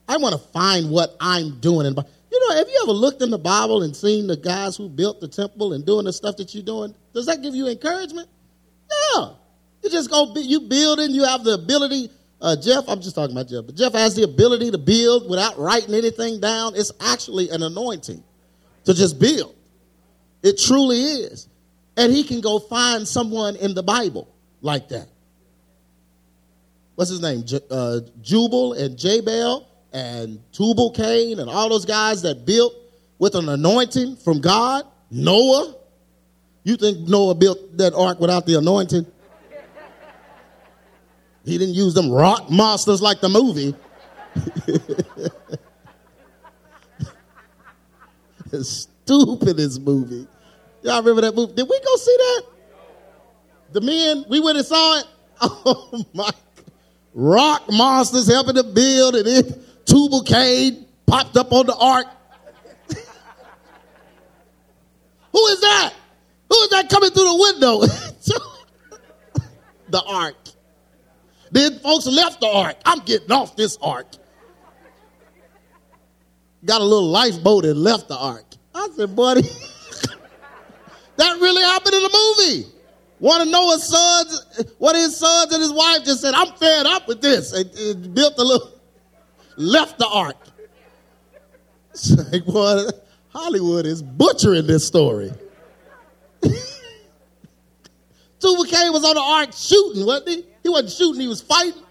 I 0.09 0.17
want 0.17 0.35
to 0.35 0.49
find 0.51 0.91
what 0.91 1.17
I'm 1.21 1.61
doing. 1.61 1.87
And 1.87 1.97
you 1.97 2.49
know, 2.49 2.57
have 2.57 2.69
you 2.69 2.81
ever 2.83 2.93
looked 2.93 3.23
in 3.23 3.31
the 3.31 3.39
Bible 3.39 3.83
and 3.83 3.95
seen 3.95 4.27
the 4.27 4.37
guys 4.37 4.77
who 4.77 4.89
built 4.89 5.21
the 5.21 5.29
temple 5.29 5.73
and 5.73 5.87
doing 5.87 6.05
the 6.05 6.13
stuff 6.13 6.37
that 6.37 6.55
you're 6.55 6.65
doing? 6.65 6.95
Does 7.13 7.27
that 7.27 7.43
give 7.43 7.55
you 7.55 7.69
encouragement? 7.69 8.29
Yeah. 8.91 9.31
You 9.83 9.91
just 9.91 10.11
go, 10.11 10.33
you 10.35 10.61
building, 10.61 11.11
you 11.11 11.25
have 11.25 11.45
the 11.45 11.55
ability. 11.55 12.11
Uh, 12.41 12.57
Jeff, 12.57 12.85
I'm 12.89 13.01
just 13.01 13.15
talking 13.15 13.35
about 13.35 13.49
Jeff, 13.49 13.65
but 13.67 13.75
Jeff 13.77 13.93
has 13.93 14.15
the 14.15 14.25
ability 14.25 14.71
to 14.73 14.79
build 14.79 15.31
without 15.31 15.59
writing 15.59 15.95
anything 15.95 16.41
down. 16.41 16.75
It's 16.75 16.93
actually 17.01 17.51
an 17.51 17.63
anointing 17.63 18.23
to 18.85 18.95
just 18.95 19.19
build. 19.19 19.55
It 20.43 20.59
truly 20.59 20.99
is. 21.01 21.49
And 21.97 22.13
he 22.13 22.25
can 22.25 22.41
go 22.41 22.59
find 22.59 23.07
someone 23.09 23.57
in 23.57 23.75
the 23.75 23.83
Bible 23.83 24.29
like 24.61 24.89
that 24.89 25.09
what's 26.97 27.11
his 27.11 27.21
name? 27.21 27.45
J- 27.45 27.61
uh, 27.71 28.01
Jubal 28.21 28.73
and 28.73 28.99
Jabal 28.99 29.69
and 29.93 30.41
Tubal 30.53 30.91
Cain 30.91 31.39
and 31.39 31.49
all 31.49 31.69
those 31.69 31.85
guys 31.85 32.23
that 32.23 32.45
built 32.45 32.75
with 33.19 33.35
an 33.37 33.49
anointing 33.49 34.17
from 34.17 34.41
God. 34.41 34.85
Noah. 35.11 35.77
You 36.65 36.77
think 36.77 37.09
Noah 37.09 37.37
built 37.37 37.77
that 37.79 37.95
ark 37.95 38.19
without 38.19 38.45
the 38.45 38.59
anointing? 38.59 39.07
He 41.45 41.59
didn't 41.59 41.75
use 41.75 41.95
them 41.95 42.11
rock 42.11 42.51
monsters 42.51 43.01
like 43.01 43.21
the 43.21 43.29
movie. 43.29 43.73
the 48.51 48.65
stupidest 48.65 49.81
movie. 49.81 50.27
Y'all 50.83 50.99
remember 50.99 51.21
that 51.23 51.37
movie? 51.37 51.55
Did 51.55 51.69
we 51.69 51.81
go 51.81 51.97
see 51.97 52.17
that? 52.19 52.43
The 53.73 53.81
men, 53.81 54.25
we 54.29 54.41
went 54.41 54.59
and 54.59 54.67
saw 54.67 54.99
it. 54.99 55.07
Oh 55.69 56.05
my 56.15 56.31
rock 57.17 57.65
monsters 57.73 58.29
helping 58.29 58.55
to 58.55 58.63
build, 58.63 59.17
and 59.17 59.27
then 59.27 59.43
Tubal 59.87 60.23
Cain 60.23 60.87
popped 61.07 61.37
up 61.37 61.51
on 61.51 61.67
the 61.67 61.75
ark. 61.75 62.07
Who 65.33 65.47
is 65.47 65.61
that? 65.63 65.93
Who 66.49 66.57
is 66.57 66.69
that 66.71 66.89
coming 66.89 67.11
through 67.11 67.25
the 67.25 67.37
window? 67.37 67.81
the 69.89 70.03
ark. 70.03 70.37
Then 71.51 71.79
folks 71.79 72.07
left 72.07 72.41
the 72.41 72.49
ark. 72.49 72.77
I'm 72.85 73.01
getting 73.01 73.33
off 73.33 73.57
this 73.57 73.77
ark. 73.81 74.07
Got 76.65 76.83
a 76.83 76.85
little 76.85 77.09
lifeboat 77.09 77.65
and 77.65 77.79
left 77.79 78.09
the 78.09 78.17
ark. 78.17 78.45
I 78.75 78.89
said, 78.95 79.17
buddy, 79.17 79.43
that 81.17 81.41
really 81.41 81.63
happened 81.63 81.95
in 81.95 82.03
the 82.03 82.11
movie. 82.13 82.67
One 83.19 83.41
of 83.41 83.49
Noah's 83.49 83.85
sons, 83.85 84.67
one 84.79 84.95
of 84.95 85.01
his 85.01 85.17
sons 85.17 85.53
and 85.53 85.63
his 85.63 85.73
wife 85.73 86.05
just 86.05 86.21
said, 86.21 86.35
I'm 86.35 86.53
fed 86.53 86.87
up 86.87 87.09
with 87.09 87.23
this. 87.23 87.53
And, 87.53 87.71
and 87.75 88.15
built 88.15 88.35
a 88.39 88.43
little, 88.43 88.73
left 89.57 89.99
the 89.99 90.07
ark. 90.07 90.37
It's 91.91 92.11
like, 92.31 92.45
boy, 92.45 92.89
Hollywood 93.31 93.87
is 93.87 94.03
butchering 94.03 94.67
this 94.67 94.87
story. 94.87 95.33
Tubal 98.41 98.67
was 98.93 99.05
on 99.05 99.15
the 99.15 99.21
ark 99.21 99.53
shooting, 99.55 100.05
wasn't 100.05 100.29
he? 100.29 100.45
He 100.63 100.69
wasn't 100.69 100.93
shooting, 100.93 101.23
he 101.23 101.29
was 101.29 101.41
fighting. 101.41 101.83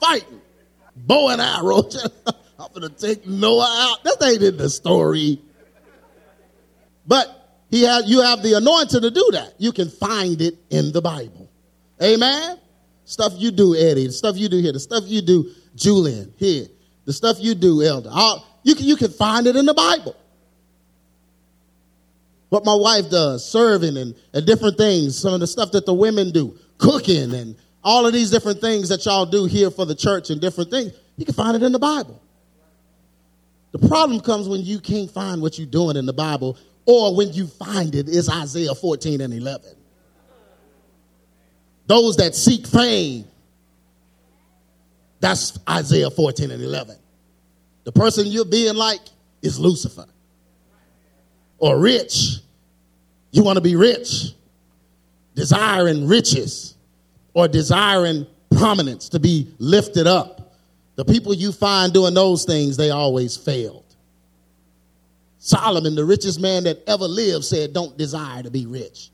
Fighting. 0.00 0.40
Bow 0.96 1.28
and 1.28 1.40
arrow. 1.40 1.82
I'm 2.58 2.72
going 2.72 2.82
to 2.82 2.88
take 2.88 3.26
Noah 3.26 3.92
out. 3.92 4.02
That 4.04 4.16
ain't 4.26 4.42
in 4.42 4.56
the 4.56 4.68
story. 4.68 5.40
But 7.06 7.43
he 7.74 7.80
you 8.06 8.20
have 8.20 8.40
the 8.40 8.52
anointing 8.56 9.00
to 9.00 9.10
do 9.10 9.30
that. 9.32 9.54
You 9.58 9.72
can 9.72 9.90
find 9.90 10.40
it 10.40 10.54
in 10.70 10.92
the 10.92 11.02
Bible. 11.02 11.50
Amen? 12.00 12.56
Stuff 13.04 13.32
you 13.34 13.50
do, 13.50 13.74
Eddie. 13.74 14.06
The 14.06 14.12
stuff 14.12 14.36
you 14.36 14.48
do 14.48 14.58
here. 14.58 14.70
The 14.70 14.78
stuff 14.78 15.02
you 15.06 15.20
do, 15.20 15.50
Julian, 15.74 16.32
here. 16.36 16.68
The 17.04 17.12
stuff 17.12 17.38
you 17.40 17.56
do, 17.56 17.82
Elder. 17.82 18.10
You, 18.62 18.76
can, 18.76 18.86
you 18.86 18.94
can 18.94 19.10
find 19.10 19.48
it 19.48 19.56
in 19.56 19.66
the 19.66 19.74
Bible. 19.74 20.14
What 22.48 22.64
my 22.64 22.76
wife 22.76 23.10
does, 23.10 23.44
serving 23.44 23.96
and, 23.96 24.14
and 24.32 24.46
different 24.46 24.78
things, 24.78 25.18
some 25.18 25.34
of 25.34 25.40
the 25.40 25.48
stuff 25.48 25.72
that 25.72 25.84
the 25.84 25.94
women 25.94 26.30
do, 26.30 26.56
cooking 26.78 27.34
and 27.34 27.56
all 27.82 28.06
of 28.06 28.12
these 28.12 28.30
different 28.30 28.60
things 28.60 28.88
that 28.90 29.04
y'all 29.04 29.26
do 29.26 29.46
here 29.46 29.72
for 29.72 29.84
the 29.84 29.96
church 29.96 30.30
and 30.30 30.40
different 30.40 30.70
things, 30.70 30.92
you 31.16 31.24
can 31.24 31.34
find 31.34 31.56
it 31.56 31.64
in 31.64 31.72
the 31.72 31.80
Bible. 31.80 32.22
The 33.72 33.88
problem 33.88 34.20
comes 34.20 34.48
when 34.48 34.60
you 34.60 34.78
can't 34.78 35.10
find 35.10 35.42
what 35.42 35.58
you're 35.58 35.66
doing 35.66 35.96
in 35.96 36.06
the 36.06 36.12
Bible 36.12 36.56
or 36.86 37.16
when 37.16 37.32
you 37.32 37.46
find 37.46 37.94
it 37.94 38.08
is 38.08 38.28
Isaiah 38.28 38.74
14 38.74 39.20
and 39.20 39.32
11. 39.32 39.74
Those 41.86 42.16
that 42.16 42.34
seek 42.34 42.66
fame, 42.66 43.24
that's 45.20 45.58
Isaiah 45.68 46.10
14 46.10 46.50
and 46.50 46.62
11. 46.62 46.96
The 47.84 47.92
person 47.92 48.26
you're 48.26 48.44
being 48.44 48.74
like 48.74 49.00
is 49.42 49.58
Lucifer. 49.58 50.06
Or 51.58 51.78
rich. 51.78 52.38
You 53.30 53.42
want 53.42 53.56
to 53.56 53.62
be 53.62 53.76
rich, 53.76 54.32
desiring 55.34 56.06
riches, 56.06 56.74
or 57.32 57.48
desiring 57.48 58.26
prominence 58.56 59.08
to 59.10 59.18
be 59.18 59.52
lifted 59.58 60.06
up. 60.06 60.54
The 60.96 61.04
people 61.04 61.34
you 61.34 61.50
find 61.50 61.92
doing 61.92 62.14
those 62.14 62.44
things, 62.44 62.76
they 62.76 62.90
always 62.90 63.36
fail. 63.36 63.83
Solomon, 65.44 65.94
the 65.94 66.06
richest 66.06 66.40
man 66.40 66.64
that 66.64 66.82
ever 66.86 67.04
lived, 67.04 67.44
said, 67.44 67.74
Don't 67.74 67.98
desire 67.98 68.42
to 68.42 68.50
be 68.50 68.64
rich. 68.64 69.10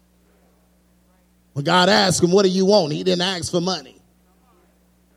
When 1.54 1.64
God 1.64 1.88
asked 1.88 2.22
him, 2.22 2.30
What 2.30 2.44
do 2.44 2.50
you 2.50 2.66
want? 2.66 2.92
He 2.92 3.02
didn't 3.02 3.22
ask 3.22 3.50
for 3.50 3.60
money. 3.60 4.00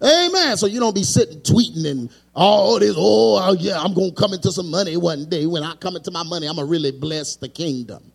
Amen. 0.04 0.58
So 0.58 0.66
you 0.66 0.80
don't 0.80 0.96
be 0.96 1.04
sitting 1.04 1.40
tweeting 1.42 1.86
and 1.86 2.10
all 2.34 2.80
this, 2.80 2.96
oh, 2.98 3.56
yeah, 3.60 3.80
I'm 3.80 3.94
going 3.94 4.10
to 4.10 4.16
come 4.16 4.34
into 4.34 4.52
some 4.52 4.72
money 4.72 4.98
one 4.98 5.30
day. 5.30 5.46
When 5.46 5.62
I 5.62 5.76
come 5.76 5.96
into 5.96 6.10
my 6.10 6.24
money, 6.24 6.48
I'm 6.48 6.56
going 6.56 6.66
to 6.68 6.72
really 6.72 6.92
bless 6.92 7.36
the 7.36 7.48
kingdom. 7.48 8.12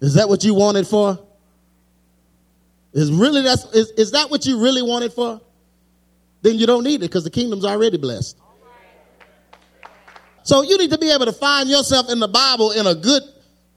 Is 0.00 0.14
that 0.14 0.28
what 0.28 0.42
you 0.42 0.54
wanted 0.54 0.88
for? 0.88 1.20
Is 2.94 3.12
really 3.12 3.42
that's 3.42 3.64
is, 3.66 3.90
is 3.92 4.10
that 4.10 4.28
what 4.28 4.44
you 4.44 4.60
really 4.60 4.82
wanted 4.82 5.12
for? 5.12 5.40
Then 6.42 6.56
you 6.56 6.66
don't 6.66 6.82
need 6.82 6.96
it 6.96 7.00
because 7.02 7.22
the 7.22 7.30
kingdom's 7.30 7.64
already 7.64 7.96
blessed. 7.96 8.36
So 10.42 10.62
you 10.62 10.78
need 10.78 10.90
to 10.90 10.98
be 10.98 11.10
able 11.10 11.26
to 11.26 11.32
find 11.32 11.68
yourself 11.68 12.10
in 12.10 12.20
the 12.20 12.28
Bible 12.28 12.72
in 12.72 12.86
a 12.86 12.94
good, 12.94 13.22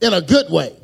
in 0.02 0.14
a 0.14 0.22
good 0.22 0.52
way. 0.52 0.76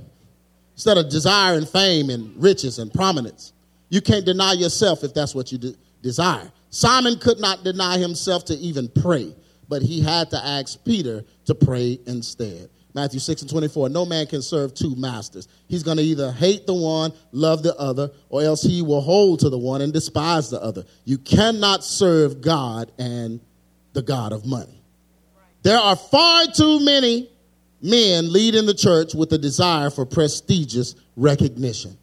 Instead 0.74 0.98
of 0.98 1.10
desiring 1.10 1.66
fame 1.66 2.10
and 2.10 2.42
riches 2.42 2.78
and 2.78 2.94
prominence. 2.94 3.54
You 3.90 4.02
can't 4.02 4.26
deny 4.26 4.54
yourself 4.54 5.04
if 5.04 5.14
that's 5.14 5.34
what 5.34 5.52
you 5.52 5.58
de- 5.58 5.76
desire. 6.02 6.52
Simon 6.70 7.18
could 7.20 7.40
not 7.40 7.64
deny 7.64 7.98
himself 7.98 8.46
to 8.46 8.54
even 8.56 8.90
pray, 8.90 9.34
but 9.70 9.82
he 9.82 10.02
had 10.02 10.30
to 10.32 10.38
ask 10.38 10.84
Peter 10.84 11.24
to 11.46 11.56
pray 11.56 12.00
instead. 12.06 12.70
Matthew 12.94 13.20
6 13.20 13.44
and 13.44 13.52
24. 13.52 13.90
No 13.90 14.06
man 14.06 14.26
can 14.26 14.42
serve 14.42 14.74
two 14.74 14.96
masters. 14.96 15.48
He's 15.68 15.84
going 15.84 15.98
to 15.98 16.04
either 16.04 16.32
hate 16.32 16.66
the 16.66 16.74
one, 16.74 17.14
love 17.32 17.62
the 17.62 17.76
other, 17.76 18.10
or 18.30 18.42
else 18.42 18.64
he 18.64 18.82
will 18.82 19.02
hold 19.02 19.42
to 19.42 19.50
the 19.50 19.58
one 19.58 19.82
and 19.82 19.94
despise 19.94 20.50
the 20.50 20.62
other. 20.62 20.84
You 21.06 21.20
cannot 21.20 21.84
serve 21.84 22.42
God 22.42 22.92
and 22.98 23.40
the 23.94 24.02
God 24.02 24.34
of 24.34 24.46
money. 24.46 24.77
There 25.64 25.78
are 25.78 25.96
far 25.96 26.46
too 26.48 26.80
many 26.84 27.30
men 27.82 28.32
leading 28.32 28.66
the 28.66 28.74
church 28.74 29.14
with 29.14 29.32
a 29.34 29.38
desire 29.38 29.90
for 29.90 30.06
prestigious 30.06 30.96
recognition. 31.16 31.98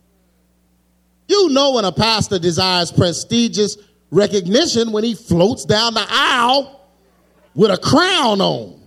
You 1.28 1.48
know 1.50 1.72
when 1.72 1.84
a 1.84 1.92
pastor 1.92 2.38
desires 2.38 2.92
prestigious 2.92 3.78
recognition 4.10 4.92
when 4.92 5.04
he 5.04 5.14
floats 5.14 5.64
down 5.64 5.94
the 5.94 6.04
aisle 6.06 6.88
with 7.54 7.70
a 7.70 7.78
crown 7.78 8.40
on. 8.40 8.80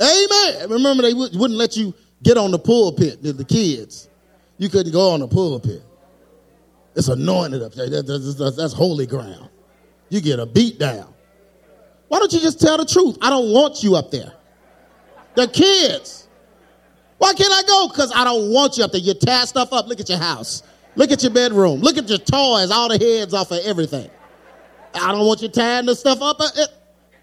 Amen. 0.00 0.70
Remember, 0.70 1.02
they 1.02 1.14
wouldn't 1.14 1.58
let 1.58 1.76
you 1.76 1.92
get 2.22 2.38
on 2.38 2.50
the 2.50 2.58
pulpit, 2.58 3.22
the 3.22 3.44
kids. 3.44 4.08
You 4.58 4.68
couldn't 4.68 4.92
go 4.92 5.10
on 5.10 5.20
the 5.20 5.28
pulpit. 5.28 5.82
It's 6.94 7.08
anointed 7.08 7.62
up 7.62 7.72
there. 7.74 7.88
That's 7.90 8.72
holy 8.72 9.06
ground. 9.06 9.48
You 10.08 10.20
get 10.20 10.38
a 10.38 10.46
beat 10.46 10.78
down. 10.78 11.12
Why 12.08 12.18
don't 12.18 12.32
you 12.32 12.40
just 12.40 12.60
tell 12.60 12.76
the 12.76 12.86
truth? 12.86 13.18
I 13.20 13.30
don't 13.30 13.52
want 13.52 13.82
you 13.82 13.96
up 13.96 14.10
there. 14.10 14.32
The 15.34 15.46
kids. 15.48 16.26
Why 17.18 17.34
can't 17.34 17.52
I 17.52 17.62
go? 17.66 17.88
Because 17.88 18.12
I 18.14 18.24
don't 18.24 18.52
want 18.52 18.78
you 18.78 18.84
up 18.84 18.92
there. 18.92 19.00
You 19.00 19.14
tear 19.14 19.44
stuff 19.46 19.72
up. 19.72 19.86
Look 19.86 20.00
at 20.00 20.08
your 20.08 20.18
house. 20.18 20.62
Look 20.94 21.10
at 21.12 21.22
your 21.22 21.32
bedroom. 21.32 21.80
Look 21.80 21.96
at 21.96 22.08
your 22.08 22.18
toys, 22.18 22.70
all 22.70 22.88
the 22.88 22.98
heads 22.98 23.34
off 23.34 23.50
of 23.52 23.60
everything. 23.64 24.10
I 24.94 25.12
don't 25.12 25.26
want 25.26 25.42
you 25.42 25.48
tearing 25.48 25.86
the 25.86 25.94
stuff 25.94 26.20
up. 26.22 26.40
Uh, 26.40 26.48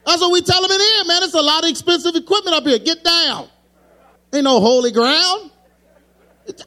that's 0.05 0.21
what 0.21 0.31
we 0.31 0.41
tell 0.41 0.61
them 0.61 0.71
in 0.71 0.79
here, 0.79 1.03
man. 1.05 1.23
It's 1.23 1.33
a 1.33 1.41
lot 1.41 1.63
of 1.63 1.69
expensive 1.69 2.15
equipment 2.15 2.55
up 2.55 2.63
here. 2.63 2.79
Get 2.79 3.03
down. 3.03 3.49
Ain't 4.33 4.43
no 4.43 4.59
holy 4.59 4.91
ground. 4.91 5.51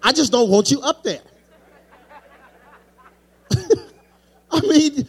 I 0.02 0.12
just 0.12 0.32
don't 0.32 0.50
want 0.50 0.70
you 0.70 0.80
up 0.80 1.04
there. 1.04 1.20
I 4.50 4.60
mean, 4.62 5.08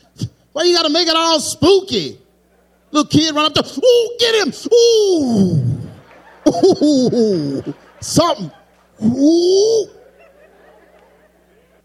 why 0.54 0.64
you 0.64 0.76
got 0.76 0.84
to 0.84 0.94
make 0.94 1.08
it 1.08 1.16
all 1.16 1.40
spooky? 1.40 2.20
Little 2.92 3.10
kid 3.10 3.36
run 3.36 3.46
up 3.46 3.54
there, 3.54 3.64
ooh, 3.64 4.16
get 4.20 4.36
him, 4.36 4.54
ooh, 4.74 5.64
ooh, 6.48 7.74
something, 8.00 8.52
ooh. 9.04 9.88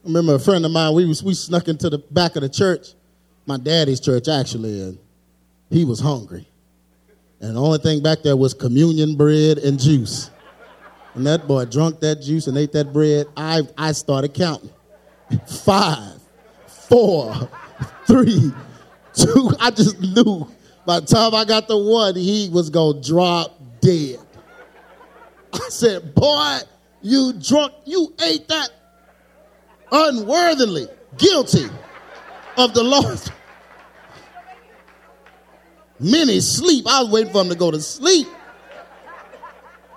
I 0.03 0.07
remember 0.07 0.35
a 0.35 0.39
friend 0.39 0.65
of 0.65 0.71
mine, 0.71 0.95
we, 0.95 1.07
was, 1.07 1.23
we 1.23 1.35
snuck 1.35 1.69
into 1.69 1.91
the 1.91 1.99
back 1.99 2.37
of 2.37 2.43
the 2.43 2.49
church, 2.49 2.89
my 3.47 3.59
daddy's 3.59 4.01
church 4.01 4.29
actually, 4.29 4.81
and 4.81 4.99
he 5.71 5.85
was 5.85 6.01
hungry. 6.01 6.47
And 7.41 7.57
the 7.57 7.61
only 7.61 7.79
thing 7.79 8.03
back 8.03 8.23
there 8.23 8.37
was 8.37 8.55
communion 8.55 9.17
bread 9.17 9.59
and 9.59 9.79
juice. 9.79 10.31
And 11.15 11.27
that 11.27 11.47
boy 11.47 11.67
drunk 11.67 12.01
that 12.01 12.23
juice 12.23 12.47
and 12.47 12.57
ate 12.57 12.73
that 12.73 12.93
bread. 12.93 13.27
I, 13.37 13.63
I 13.77 13.93
started 13.93 14.35
counting. 14.35 14.71
Five, 15.47 16.21
four, 16.67 17.49
three, 18.07 18.53
two. 19.13 19.51
I 19.61 19.71
just 19.71 20.01
knew 20.01 20.49
by 20.87 21.01
the 21.01 21.07
time 21.07 21.35
I 21.35 21.45
got 21.45 21.69
the 21.69 21.79
one, 21.79 22.15
he 22.15 22.49
was 22.53 22.71
going 22.71 23.03
to 23.03 23.09
drop 23.09 23.59
dead. 23.81 24.19
I 25.53 25.69
said, 25.69 26.15
Boy, 26.15 26.59
you 27.03 27.33
drunk, 27.35 27.73
you 27.85 28.13
ate 28.23 28.49
that 28.49 28.71
unworthily, 29.91 30.89
guilty 31.17 31.67
of 32.57 32.75
the 32.75 32.83
Lord. 32.83 33.21
Many 36.01 36.41
sleep. 36.41 36.87
I 36.89 37.03
was 37.03 37.11
waiting 37.11 37.33
for 37.33 37.43
him 37.43 37.49
to 37.51 37.55
go 37.55 37.71
to 37.71 37.81
sleep. 37.81 38.27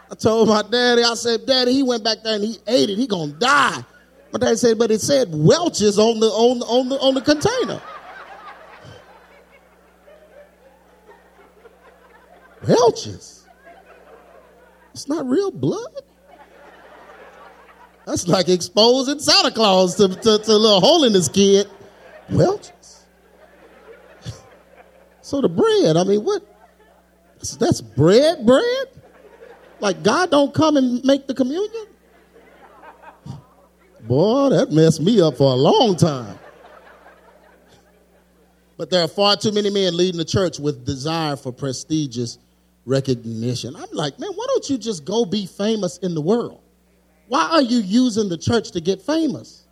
I 0.10 0.16
told 0.16 0.48
my 0.48 0.62
daddy, 0.62 1.04
I 1.04 1.16
said, 1.16 1.46
Daddy, 1.46 1.74
he 1.74 1.84
went 1.84 2.04
back 2.04 2.20
there 2.24 2.36
and 2.36 2.44
he 2.44 2.58
ate 2.68 2.90
it. 2.90 2.98
He 2.98 3.08
gonna 3.08 3.34
die. 3.34 3.84
My 4.32 4.40
daddy 4.40 4.56
said, 4.56 4.78
but 4.78 4.92
it 4.92 5.02
said 5.02 5.30
Welch's 5.32 5.98
on 6.00 6.20
the 6.20 6.28
on 6.28 6.60
the 6.60 6.66
on 6.66 6.90
the 6.90 6.96
on 7.00 7.14
the 7.14 7.22
container. 7.22 7.82
Welch's. 12.68 13.46
It's 14.94 15.08
not 15.08 15.28
real 15.28 15.52
blood. 15.52 16.02
That's 18.06 18.28
like 18.28 18.50
exposing 18.50 19.20
Santa 19.20 19.52
Claus 19.52 19.96
to, 19.96 20.08
to, 20.08 20.38
to 20.40 20.52
a 20.52 20.58
little 20.58 20.80
holiness 20.80 21.28
kid. 21.28 21.68
Well, 22.30 22.60
so 25.22 25.42
the 25.42 25.50
bread, 25.50 25.98
I 25.98 26.04
mean, 26.04 26.24
what? 26.24 26.42
That's, 27.36 27.58
that's 27.58 27.82
bread, 27.82 28.46
bread? 28.46 28.88
Like 29.80 30.04
God 30.04 30.32
don't 30.32 30.54
come 30.54 30.78
and 30.78 31.04
make 31.04 31.28
the 31.28 31.34
communion? 31.34 31.88
Boy, 34.02 34.50
that 34.50 34.72
messed 34.72 35.02
me 35.02 35.22
up 35.22 35.36
for 35.38 35.52
a 35.52 35.56
long 35.56 35.98
time. 35.98 36.40
But 38.78 38.90
there 38.90 39.04
are 39.04 39.08
far 39.08 39.36
too 39.36 39.52
many 39.52 39.70
men 39.70 39.98
leading 39.98 40.18
the 40.18 40.26
church 40.26 40.60
with 40.60 40.86
desire 40.86 41.36
for 41.36 41.52
prestigious 41.52 42.38
recognition. 42.88 43.76
I'm 43.76 43.92
like, 43.92 44.18
man, 44.18 44.32
why 44.34 44.46
don't 44.48 44.70
you 44.70 44.78
just 44.78 45.06
go 45.06 45.26
be 45.26 45.46
famous 45.46 45.98
in 45.98 46.16
the 46.16 46.22
world? 46.22 46.62
Why 47.28 47.50
are 47.52 47.62
you 47.62 47.80
using 47.80 48.30
the 48.30 48.38
church 48.38 48.72
to 48.72 48.82
get 48.82 49.02
famous? 49.02 49.68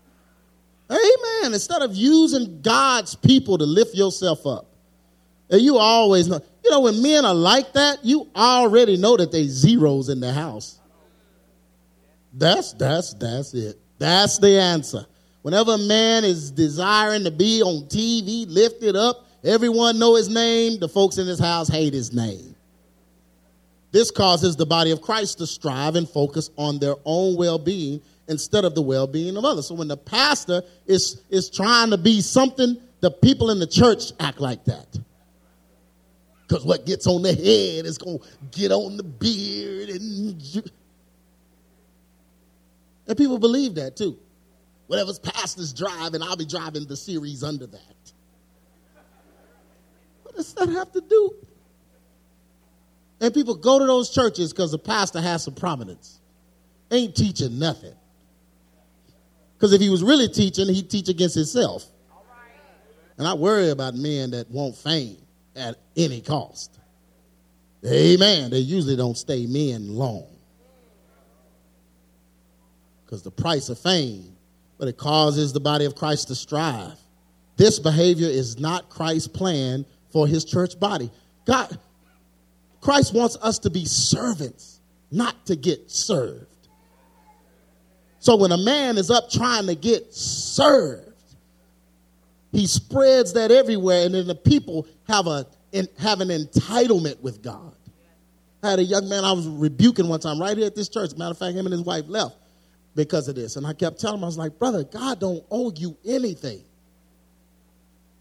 Amen. 0.92 1.54
Instead 1.54 1.82
of 1.82 1.96
using 1.96 2.62
God's 2.62 3.16
people 3.16 3.58
to 3.58 3.64
lift 3.64 3.96
yourself 3.96 4.46
up. 4.46 4.68
And 5.50 5.62
you 5.62 5.78
always 5.78 6.28
know, 6.28 6.42
you 6.64 6.70
know, 6.70 6.82
when 6.82 7.02
men 7.02 7.24
are 7.24 7.34
like 7.34 7.74
that, 7.74 8.04
you 8.04 8.30
already 8.36 8.98
know 8.98 9.16
that 9.16 9.32
they 9.32 9.48
zeros 9.48 10.10
in 10.10 10.20
the 10.20 10.34
house. 10.34 10.80
That's 12.34 12.74
that's 12.74 13.14
that's 13.14 13.54
it. 13.54 13.80
That's 13.98 14.40
the 14.40 14.60
answer. 14.60 15.06
Whenever 15.42 15.76
a 15.76 15.78
man 15.78 16.26
is 16.26 16.52
desiring 16.52 17.24
to 17.24 17.32
be 17.32 17.62
on 17.62 17.88
TV, 17.88 18.46
lifted 18.50 18.96
up, 18.96 19.28
everyone 19.44 20.00
know 20.00 20.16
his 20.16 20.28
name, 20.28 20.80
the 20.80 20.90
folks 20.90 21.18
in 21.18 21.28
his 21.28 21.40
house 21.40 21.70
hate 21.70 21.94
his 21.94 22.12
name. 22.12 22.55
This 23.96 24.12
causes 24.12 24.58
the 24.58 24.66
body 24.66 24.92
of 24.92 25.02
Christ 25.02 25.38
to 25.38 25.48
strive 25.48 25.96
and 25.96 26.10
focus 26.10 26.50
on 26.58 26.80
their 26.80 26.96
own 27.06 27.38
well-being 27.38 28.02
instead 28.28 28.66
of 28.66 28.76
the 28.76 28.82
well-being 28.82 29.38
of 29.38 29.46
others. 29.46 29.70
So 29.70 29.76
when 29.76 29.88
the 29.88 29.96
pastor 29.96 30.64
is 30.86 31.22
is 31.30 31.50
trying 31.50 31.92
to 31.92 31.98
be 31.98 32.20
something, 32.20 32.76
the 33.00 33.10
people 33.10 33.52
in 33.52 33.60
the 33.60 33.66
church 33.66 34.12
act 34.20 34.42
like 34.42 34.66
that. 34.66 35.00
Because 36.46 36.66
what 36.66 36.86
gets 36.86 37.08
on 37.08 37.22
the 37.22 37.32
head 37.32 37.86
is 37.86 37.98
going 37.98 38.20
to 38.20 38.26
get 38.52 38.74
on 38.74 38.98
the 38.98 39.04
beard. 39.04 39.88
And, 39.88 40.72
and 43.08 43.18
people 43.18 43.40
believe 43.40 43.76
that 43.76 43.96
too. 43.96 44.20
Whatever's 44.88 45.20
pastor's 45.20 45.72
driving, 45.72 46.22
I'll 46.22 46.36
be 46.36 46.46
driving 46.46 46.86
the 46.86 46.98
series 46.98 47.46
under 47.46 47.66
that. 47.66 48.12
What 50.24 50.36
does 50.36 50.54
that 50.56 50.68
have 50.68 50.92
to 50.92 51.00
do? 51.00 51.34
And 53.22 53.34
people 53.34 53.56
go 53.56 53.80
to 53.80 53.86
those 53.86 54.10
churches 54.10 54.52
because 54.52 54.72
the 54.72 54.80
pastor 54.80 55.22
has 55.22 55.44
some 55.44 55.56
prominence. 55.56 56.20
Ain't 56.92 57.16
teaching 57.16 57.58
nothing. 57.58 57.94
Because 59.58 59.74
if 59.74 59.82
he 59.82 59.90
was 59.90 60.04
really 60.04 60.28
teaching, 60.28 60.68
he'd 60.68 60.90
teach 60.90 61.10
against 61.10 61.36
himself. 61.36 61.86
And 63.18 63.28
I 63.28 63.34
worry 63.34 63.70
about 63.70 63.96
men 63.96 64.32
that 64.32 64.52
want 64.52 64.76
fame 64.76 65.18
at 65.56 65.78
any 65.96 66.20
cost. 66.20 66.78
Amen. 67.86 68.50
They 68.50 68.60
usually 68.60 68.96
don't 68.96 69.18
stay 69.18 69.46
men 69.46 69.96
long. 69.96 70.28
Because 73.06 73.22
the 73.22 73.32
price 73.32 73.70
of 73.70 73.80
fame, 73.80 74.36
but 74.78 74.88
it 74.88 74.98
causes 74.98 75.54
the 75.54 75.60
body 75.60 75.86
of 75.86 75.96
Christ 75.96 76.28
to 76.28 76.36
strive. 76.36 76.98
This 77.56 77.80
behavior 77.80 78.28
is 78.28 78.60
not 78.60 78.90
Christ's 78.90 79.30
plan 79.30 79.86
for 80.12 80.28
his 80.28 80.44
church 80.44 80.78
body. 80.80 81.10
God, 81.46 81.80
Christ 82.86 83.16
wants 83.16 83.36
us 83.42 83.58
to 83.60 83.72
be 83.72 83.84
servants, 83.84 84.80
not 85.10 85.48
to 85.48 85.56
get 85.56 85.90
served. 85.90 86.46
So 88.20 88.36
when 88.36 88.52
a 88.52 88.60
man 88.60 89.00
is 89.00 89.10
up 89.10 89.32
trying 89.32 89.66
to 89.66 89.74
get 89.74 90.14
served, 90.14 91.10
he 92.52 92.68
spreads 92.68 93.34
that 93.34 93.50
everywhere, 93.50 94.06
and 94.06 94.14
then 94.14 94.28
the 94.28 94.36
people 94.36 94.86
have 95.08 95.26
a 95.26 95.48
have 95.98 96.22
an 96.22 96.28
entitlement 96.28 97.20
with 97.22 97.42
God. 97.42 97.76
I 98.62 98.70
had 98.70 98.80
a 98.80 98.84
young 98.84 99.10
man 99.10 99.24
I 99.24 99.32
was 99.32 99.48
rebuking 99.48 100.08
one 100.08 100.20
time 100.20 100.40
right 100.40 100.56
here 100.56 100.68
at 100.68 100.76
this 100.76 100.88
church. 100.88 101.18
Matter 101.18 101.32
of 101.32 101.40
fact, 101.40 101.56
him 101.56 101.66
and 101.66 101.74
his 101.74 101.82
wife 101.82 102.06
left 102.08 102.38
because 102.96 103.28
of 103.28 103.34
this, 103.34 103.56
and 103.56 103.66
I 103.66 103.74
kept 103.74 104.00
telling 104.00 104.20
him, 104.20 104.26
I 104.26 104.28
was 104.28 104.38
like, 104.38 104.60
brother, 104.60 104.84
God 104.84 105.20
don't 105.20 105.44
owe 105.50 105.74
you 105.76 105.98
anything. 106.06 106.64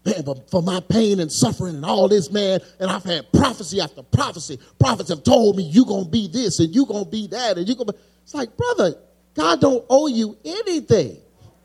Man, 0.05 0.21
but 0.23 0.49
for 0.51 0.61
my 0.61 0.79
pain 0.81 1.19
and 1.19 1.31
suffering 1.31 1.75
and 1.75 1.83
all 1.83 2.07
this, 2.07 2.31
man, 2.31 2.59
and 2.79 2.91
I've 2.91 3.03
had 3.03 3.31
prophecy 3.31 3.81
after 3.81 4.03
prophecy. 4.03 4.59
Prophets 4.79 5.09
have 5.09 5.23
told 5.23 5.57
me 5.57 5.63
you're 5.63 5.85
gonna 5.85 6.07
be 6.07 6.27
this 6.27 6.59
and 6.59 6.73
you're 6.75 6.85
gonna 6.85 7.05
be 7.05 7.27
that, 7.27 7.57
and 7.57 7.67
you're 7.67 7.75
gonna. 7.75 7.93
Be... 7.93 7.99
It's 8.23 8.33
like, 8.35 8.55
brother, 8.55 8.95
God 9.33 9.61
don't 9.61 9.83
owe 9.89 10.07
you 10.07 10.37
anything. 10.45 11.17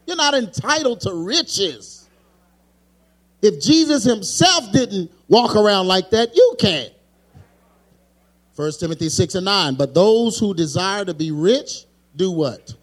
You're 0.07 0.17
not 0.17 0.35
entitled 0.35 1.03
to 1.03 1.15
riches. 1.15 2.09
If 3.43 3.63
Jesus 3.63 4.05
himself 4.05 4.73
didn't 4.73 5.11
walk 5.29 5.57
around 5.57 5.87
like 5.87 6.11
that, 6.11 6.35
you 6.35 6.57
can't. 6.59 6.93
1 8.57 8.73
Timothy 8.79 9.09
6 9.09 9.37
and 9.37 9.45
9. 9.45 9.75
But 9.77 9.95
those 9.95 10.39
who 10.39 10.53
desire 10.53 11.05
to 11.05 11.15
be 11.15 11.31
rich, 11.31 11.85
do 12.17 12.31
what? 12.31 12.75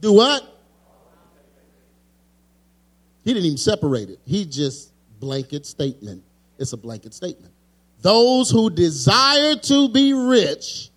Do 0.00 0.12
what? 0.12 0.55
He 3.26 3.34
didn't 3.34 3.46
even 3.46 3.58
separate 3.58 4.08
it. 4.08 4.20
He 4.24 4.46
just 4.46 4.92
blanket 5.18 5.66
statement. 5.66 6.22
It's 6.60 6.72
a 6.72 6.76
blanket 6.76 7.12
statement. 7.12 7.52
Those 8.00 8.50
who 8.52 8.70
desire 8.70 9.56
to 9.56 9.88
be 9.88 10.12
rich 10.12 10.90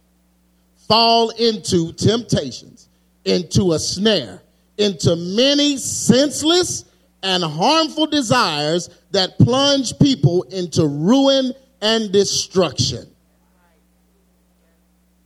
fall 0.88 1.32
into 1.32 1.92
temptations, 1.94 2.88
into 3.26 3.74
a 3.74 3.80
snare, 3.80 4.44
into 4.78 5.16
many 5.16 5.78
senseless 5.78 6.86
and 7.24 7.44
harmful 7.44 8.06
desires 8.06 8.92
that 9.10 9.40
plunge 9.40 9.98
people 9.98 10.44
into 10.44 10.86
ruin 10.86 11.52
and 11.82 12.12
destruction. 12.12 13.08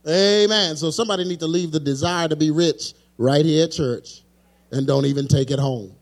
Amen. 0.08 0.74
So 0.76 0.90
somebody 0.90 1.24
need 1.24 1.40
to 1.40 1.46
leave 1.46 1.70
the 1.70 1.80
desire 1.80 2.28
to 2.28 2.36
be 2.36 2.50
rich 2.50 2.94
right 3.18 3.44
here 3.44 3.64
at 3.64 3.72
church 3.72 4.22
and 4.72 4.86
don't 4.86 5.04
even 5.04 5.28
take 5.28 5.50
it 5.50 5.58
home. 5.58 5.94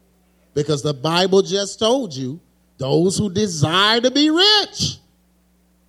Because 0.54 0.82
the 0.82 0.94
Bible 0.94 1.42
just 1.42 1.78
told 1.78 2.14
you 2.14 2.40
those 2.78 3.16
who 3.16 3.30
desire 3.30 4.00
to 4.00 4.10
be 4.10 4.30
rich 4.30 4.98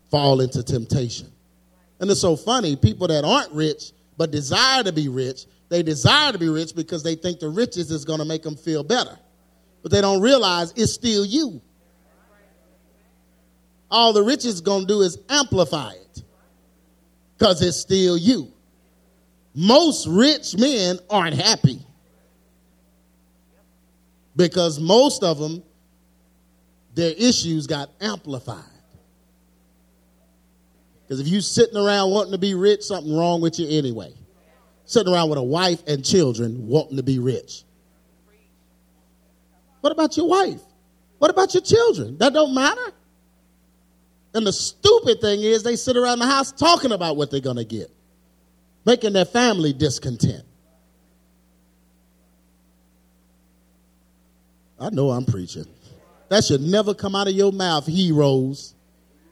fall 0.10 0.41
into 0.41 0.63
temptation. 0.63 1.32
And 1.99 2.10
it's 2.10 2.21
so 2.21 2.36
funny, 2.36 2.76
people 2.76 3.08
that 3.08 3.23
aren't 3.23 3.52
rich 3.52 3.91
but 4.17 4.32
desire 4.32 4.84
to 4.84 4.91
be 4.91 5.10
rich, 5.10 5.45
they 5.69 5.82
desire 5.82 6.32
to 6.32 6.38
be 6.38 6.49
rich 6.49 6.76
because 6.76 7.04
they 7.04 7.15
think 7.15 7.39
the 7.39 7.49
riches 7.49 7.89
is 7.89 8.06
going 8.06 8.19
to 8.19 8.26
make 8.26 8.43
them 8.43 8.56
feel 8.56 8.84
better 8.84 9.17
but 9.84 9.91
they 9.91 10.02
don't 10.02 10.21
realize 10.21 10.73
it's 10.76 10.93
still 10.93 11.26
you. 11.26 11.62
All 13.91 14.13
the 14.13 14.23
riches 14.23 14.62
going 14.62 14.82
to 14.82 14.88
do 14.88 15.02
is 15.02 15.19
amplify 15.30 15.91
it 15.91 16.23
because 17.38 17.62
it's 17.62 17.78
still 17.78 18.17
you. 18.17 18.52
Most 19.54 20.08
rich 20.08 20.58
men 20.58 20.97
aren't 21.10 21.36
happy 21.36 21.86
because 24.36 24.80
most 24.80 25.24
of 25.24 25.38
them, 25.38 25.63
their 26.93 27.13
issues 27.17 27.67
got 27.67 27.89
amplified. 28.02 28.63
Because 31.04 31.19
if 31.19 31.28
you 31.28 31.41
sitting 31.41 31.78
around 31.78 32.12
wanting 32.12 32.32
to 32.32 32.38
be 32.38 32.54
rich, 32.54 32.84
something 32.84 33.15
wrong 33.15 33.41
with 33.41 33.60
you 33.60 33.67
anyway. 33.69 34.13
Sitting 34.86 35.13
around 35.13 35.30
with 35.30 35.38
a 35.38 35.43
wife 35.43 35.82
and 35.88 36.04
children 36.04 36.67
wanting 36.67 36.98
to 36.98 37.04
be 37.04 37.19
rich. 37.19 37.63
What 39.82 39.91
about 39.91 40.15
your 40.17 40.28
wife? 40.28 40.62
What 41.19 41.30
about 41.30 41.54
your 41.54 41.63
children? 41.63 42.17
That 42.17 42.34
don't 42.34 42.54
matter. 42.54 42.91
And 44.34 44.48
the 44.48 44.54
stupid 44.54 45.22
thing 45.22 45.41
is 45.41 45.63
they 45.63 45.76
sit 45.76 45.96
around 45.96 46.19
the 46.19 46.26
house 46.26 46.52
talking 46.52 46.91
about 46.91 47.17
what 47.17 47.30
they're 47.30 47.39
going 47.39 47.58
to 47.58 47.65
get, 47.65 47.91
making 48.86 49.13
their 49.13 49.26
family 49.26 49.74
discontent. 49.74 50.43
I 54.84 54.89
know 54.89 55.12
I'm 55.12 55.24
preaching. 55.26 55.65
That 56.28 56.43
should 56.43 56.62
never 56.62 56.93
come 56.93 57.15
out 57.15 57.28
of 57.28 57.34
your 57.34 57.54
mouth, 57.54 57.88
heroes. 57.88 58.76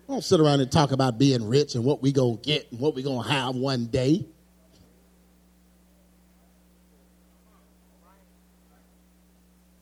Don't 0.07 0.23
sit 0.23 0.39
around 0.39 0.61
and 0.61 0.71
talk 0.71 0.91
about 0.91 1.17
being 1.17 1.47
rich 1.47 1.75
and 1.75 1.83
what 1.83 2.01
we 2.01 2.13
gonna 2.13 2.37
get 2.37 2.71
and 2.71 2.79
what 2.79 2.95
we 2.95 3.03
gonna 3.03 3.27
have 3.27 3.55
one 3.55 3.87
day. 3.87 4.25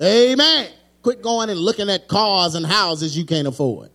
Amen. 0.01 0.71
Quit 1.03 1.21
going 1.21 1.49
and 1.49 1.60
looking 1.60 1.89
at 1.89 2.08
cars 2.08 2.55
and 2.55 2.65
houses 2.65 3.15
you 3.15 3.25
can't 3.25 3.47
afford. 3.47 3.91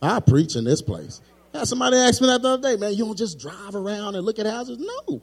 I 0.00 0.20
preach 0.20 0.54
in 0.54 0.64
this 0.64 0.82
place. 0.82 1.20
Yeah, 1.52 1.64
somebody 1.64 1.96
asked 1.96 2.20
me 2.20 2.28
that 2.28 2.42
the 2.42 2.48
other 2.48 2.62
day, 2.62 2.76
man, 2.76 2.92
you 2.92 3.04
don't 3.04 3.18
just 3.18 3.40
drive 3.40 3.74
around 3.74 4.14
and 4.14 4.24
look 4.24 4.38
at 4.38 4.46
houses? 4.46 4.78
No. 4.78 5.20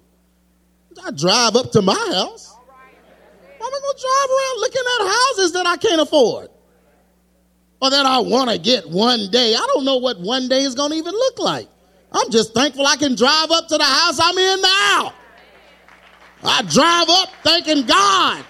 I 1.06 1.12
drive 1.12 1.56
up 1.56 1.72
to 1.72 1.82
my 1.82 1.94
house. 2.14 2.56
Why 3.70 3.78
am 3.78 3.84
I 3.84 3.86
going 3.86 3.96
to 3.96 4.02
drive 4.02 4.30
around 4.30 4.60
looking 4.62 4.82
at 4.82 5.08
houses 5.08 5.54
that 5.54 5.68
I 5.68 5.78
can't 5.78 6.02
afford? 6.02 6.50
Or 7.82 7.90
that 7.90 8.06
I 8.06 8.20
want 8.20 8.50
to 8.50 8.58
get 8.58 8.90
one 8.90 9.30
day? 9.32 9.54
I 9.54 9.66
don't 9.74 9.86
know 9.86 9.98
what 9.98 10.20
one 10.20 10.50
day 10.50 10.64
is 10.64 10.76
going 10.76 10.92
to 10.92 10.98
even 10.98 11.14
look 11.14 11.40
like. 11.40 11.68
I'm 12.12 12.30
just 12.32 12.54
thankful 12.54 12.86
I 12.88 12.96
can 12.96 13.16
drive 13.16 13.52
up 13.52 13.68
to 13.68 13.78
the 13.78 13.84
house 13.84 14.20
I'm 14.22 14.38
in 14.38 14.62
now. 14.62 15.14
I 16.44 16.62
drive 16.64 17.10
up 17.10 17.30
thanking 17.44 17.86
God. 17.86 18.44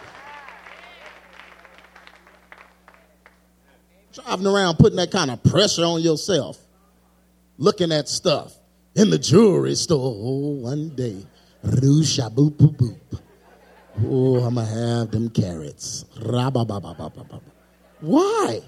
Driving 4.14 4.48
around 4.48 4.78
putting 4.78 4.98
that 4.98 5.12
kind 5.12 5.32
of 5.32 5.44
pressure 5.44 5.84
on 5.84 6.02
yourself, 6.02 6.58
looking 7.58 7.92
at 7.92 8.08
stuff 8.08 8.54
in 8.96 9.10
the 9.10 9.18
jewelry 9.18 9.76
store. 9.76 10.14
Oh, 10.16 10.62
one 10.62 10.96
day, 10.96 11.26
boop 11.64 12.52
boop 12.52 12.76
boop. 12.76 13.20
Oh, 14.06 14.38
I'm 14.38 14.56
gonna 14.56 14.66
have 14.68 15.12
them 15.12 15.30
carats. 15.30 16.06
Why? 18.02 18.62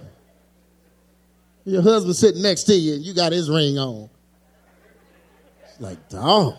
Your 1.63 1.81
husband 1.81 2.15
sitting 2.15 2.41
next 2.41 2.63
to 2.63 2.73
you 2.73 2.95
and 2.95 3.03
you 3.03 3.13
got 3.13 3.31
his 3.31 3.49
ring 3.49 3.77
on. 3.77 4.09
It's 5.63 5.79
like, 5.79 6.09
dog. 6.09 6.55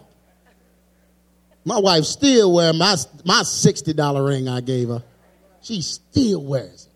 My 1.64 1.78
wife 1.78 2.04
still 2.04 2.52
wears 2.52 2.76
my, 2.76 2.96
my 3.24 3.42
$60 3.42 4.28
ring 4.28 4.48
I 4.48 4.60
gave 4.60 4.88
her. 4.88 5.02
She 5.60 5.80
still 5.82 6.42
wears 6.42 6.86
it. 6.86 6.92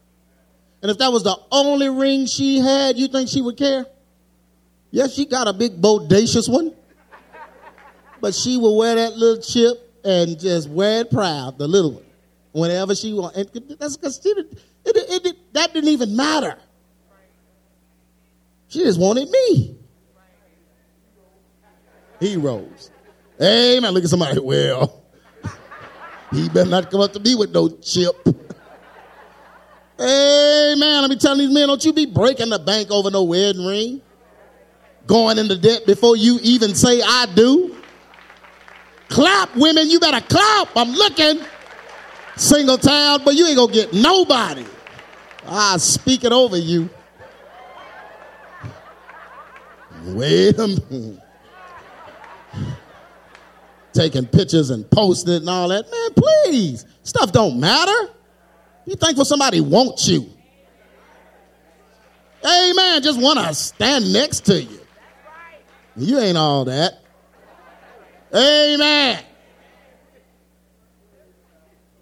And 0.82 0.90
if 0.90 0.98
that 0.98 1.12
was 1.12 1.24
the 1.24 1.36
only 1.50 1.88
ring 1.88 2.26
she 2.26 2.58
had, 2.58 2.96
you 2.96 3.08
think 3.08 3.28
she 3.28 3.40
would 3.40 3.56
care? 3.56 3.86
Yes, 4.90 5.14
she 5.14 5.26
got 5.26 5.48
a 5.48 5.52
big 5.52 5.80
bodacious 5.80 6.48
one. 6.48 6.74
But 8.20 8.34
she 8.34 8.56
will 8.56 8.76
wear 8.76 8.94
that 8.94 9.16
little 9.16 9.42
chip 9.42 9.85
and 10.06 10.38
just 10.38 10.70
wear 10.70 11.00
it 11.00 11.10
proud, 11.10 11.58
the 11.58 11.66
little 11.66 11.94
one, 11.94 12.04
whenever 12.52 12.94
she 12.94 13.12
wants. 13.12 13.36
And 13.36 13.50
that's 13.78 13.96
because 13.96 14.20
she 14.22 14.32
did, 14.32 14.46
it, 14.84 14.96
it, 14.96 15.26
it, 15.26 15.52
that 15.52 15.74
didn't 15.74 15.90
even 15.90 16.14
matter. 16.14 16.56
She 18.68 18.80
just 18.80 19.00
wanted 19.00 19.28
me. 19.28 19.76
Heroes. 22.20 22.90
Amen. 23.42 23.92
Look 23.92 24.04
at 24.04 24.10
somebody. 24.10 24.38
Well, 24.38 25.04
he 26.32 26.48
better 26.48 26.70
not 26.70 26.90
come 26.90 27.00
up 27.00 27.12
to 27.12 27.20
me 27.20 27.34
with 27.34 27.52
no 27.52 27.68
chip. 27.68 28.14
Amen. 29.98 31.02
Let 31.02 31.10
me 31.10 31.16
telling 31.16 31.38
these 31.38 31.50
men, 31.50 31.68
don't 31.68 31.84
you 31.84 31.92
be 31.92 32.06
breaking 32.06 32.50
the 32.50 32.58
bank 32.58 32.90
over 32.90 33.10
no 33.10 33.24
wedding 33.24 33.66
ring. 33.66 34.02
Going 35.06 35.38
into 35.38 35.56
debt 35.56 35.84
before 35.84 36.16
you 36.16 36.38
even 36.42 36.74
say 36.74 37.00
I 37.02 37.26
do. 37.34 37.76
Clap, 39.08 39.54
women. 39.56 39.88
You 39.88 40.00
better 40.00 40.24
clap. 40.26 40.68
I'm 40.76 40.92
looking. 40.92 41.40
Single 42.36 42.76
town, 42.76 43.22
but 43.24 43.34
you 43.34 43.46
ain't 43.46 43.56
gonna 43.56 43.72
get 43.72 43.94
nobody. 43.94 44.64
I 45.46 45.78
speak 45.78 46.24
it 46.24 46.32
over 46.32 46.56
you. 46.56 46.90
Wait 50.04 50.58
a 50.58 50.68
minute. 50.68 51.20
Taking 53.92 54.26
pictures 54.26 54.70
and 54.70 54.88
posting 54.90 55.32
it 55.32 55.36
and 55.38 55.48
all 55.48 55.68
that. 55.68 55.90
Man, 55.90 56.24
please. 56.44 56.84
Stuff 57.02 57.32
don't 57.32 57.58
matter. 57.58 58.10
You 58.84 58.96
thankful 58.96 59.24
somebody 59.24 59.60
wants 59.60 60.06
you. 60.06 60.28
Amen. 62.44 63.02
Just 63.02 63.20
want 63.20 63.38
to 63.38 63.54
stand 63.54 64.12
next 64.12 64.44
to 64.46 64.62
you. 64.62 64.80
You 65.96 66.18
ain't 66.18 66.36
all 66.36 66.66
that. 66.66 67.00
Amen. 68.34 69.22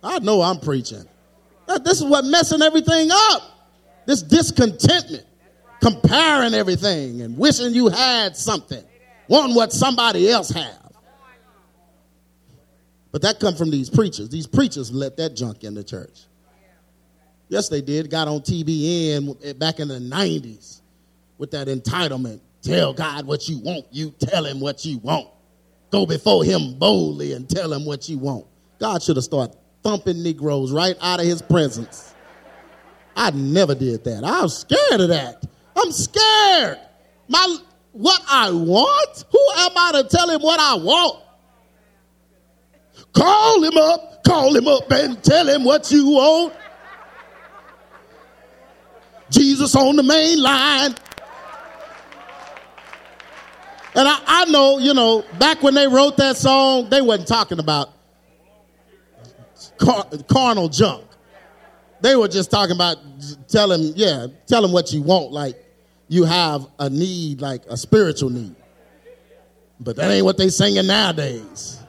I 0.02 0.18
know 0.18 0.42
I'm 0.42 0.60
preaching. 0.60 1.04
This 1.82 2.00
is 2.00 2.04
what 2.04 2.24
messing 2.24 2.62
everything 2.62 3.08
up. 3.10 3.42
This 4.06 4.22
discontentment 4.22 5.24
comparing 5.80 6.54
everything 6.54 7.22
and 7.22 7.36
wishing 7.38 7.72
you 7.72 7.88
had 7.88 8.36
something, 8.36 8.82
wanting 9.28 9.54
what 9.54 9.72
somebody 9.72 10.30
else 10.30 10.50
have. 10.50 10.92
But 13.12 13.22
that 13.22 13.40
come 13.40 13.54
from 13.54 13.70
these 13.70 13.88
preachers. 13.88 14.28
These 14.28 14.46
preachers 14.46 14.90
let 14.90 15.16
that 15.18 15.36
junk 15.36 15.64
in 15.64 15.74
the 15.74 15.84
church. 15.84 16.24
Yes, 17.48 17.68
they 17.68 17.80
did. 17.80 18.10
Got 18.10 18.28
on 18.28 18.40
TBN 18.40 19.58
back 19.58 19.78
in 19.78 19.88
the 19.88 19.98
90s 19.98 20.80
with 21.38 21.50
that 21.52 21.68
entitlement. 21.68 22.40
Tell 22.62 22.92
God 22.92 23.26
what 23.26 23.48
you 23.48 23.58
want. 23.58 23.86
You 23.90 24.10
tell 24.18 24.44
him 24.44 24.60
what 24.60 24.84
you 24.84 24.98
want. 24.98 25.28
Go 25.90 26.06
before 26.06 26.44
him 26.44 26.78
boldly 26.78 27.32
and 27.32 27.48
tell 27.48 27.72
him 27.72 27.84
what 27.84 28.08
you 28.08 28.18
want. 28.18 28.46
God 28.78 29.02
should 29.02 29.16
have 29.16 29.24
started 29.24 29.56
thumping 29.82 30.22
Negroes 30.22 30.72
right 30.72 30.96
out 31.00 31.20
of 31.20 31.26
his 31.26 31.42
presence. 31.42 32.14
I 33.16 33.30
never 33.30 33.74
did 33.74 34.04
that. 34.04 34.24
I 34.24 34.42
was 34.42 34.58
scared 34.58 35.00
of 35.00 35.08
that. 35.08 35.44
I'm 35.76 35.92
scared. 35.92 36.78
My 37.28 37.58
what 37.92 38.20
I 38.28 38.50
want? 38.50 39.24
Who 39.30 39.50
am 39.58 39.70
I 39.76 40.02
to 40.02 40.08
tell 40.08 40.28
him 40.28 40.40
what 40.40 40.58
I 40.58 40.74
want? 40.74 41.22
Call 43.12 43.62
him 43.62 43.76
up, 43.76 44.24
call 44.24 44.56
him 44.56 44.66
up 44.66 44.90
and 44.90 45.22
tell 45.22 45.48
him 45.48 45.62
what 45.62 45.90
you 45.92 46.08
want. 46.08 46.54
Jesus 49.30 49.74
on 49.76 49.96
the 49.96 50.02
main 50.02 50.42
line. 50.42 50.94
And 53.96 54.08
I, 54.08 54.18
I 54.26 54.44
know, 54.46 54.78
you 54.78 54.92
know, 54.92 55.24
back 55.38 55.62
when 55.62 55.74
they 55.74 55.86
wrote 55.86 56.16
that 56.16 56.36
song, 56.36 56.90
they 56.90 57.00
wasn't 57.00 57.28
talking 57.28 57.60
about 57.60 57.90
car, 59.78 60.06
carnal 60.28 60.68
junk. 60.68 61.04
They 62.00 62.16
were 62.16 62.28
just 62.28 62.50
talking 62.50 62.74
about 62.74 62.98
tell 63.48 63.70
him, 63.70 63.92
yeah, 63.94 64.26
tell 64.46 64.64
him 64.64 64.72
what 64.72 64.92
you 64.92 65.00
want. 65.00 65.32
Like 65.32 65.56
you 66.08 66.24
have 66.24 66.66
a 66.78 66.90
need, 66.90 67.40
like 67.40 67.64
a 67.66 67.76
spiritual 67.76 68.30
need. 68.30 68.56
But 69.80 69.96
that 69.96 70.10
ain't 70.10 70.24
what 70.24 70.38
they 70.38 70.48
singing 70.48 70.86
nowadays. 70.86 71.80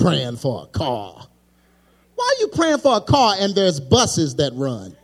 Praying 0.00 0.36
for 0.36 0.64
a 0.64 0.66
car. 0.66 1.26
Why 2.14 2.34
are 2.36 2.40
you 2.40 2.48
praying 2.48 2.78
for 2.78 2.96
a 2.96 3.00
car 3.00 3.36
and 3.38 3.54
there's 3.54 3.80
buses 3.80 4.36
that 4.36 4.52
run? 4.54 4.96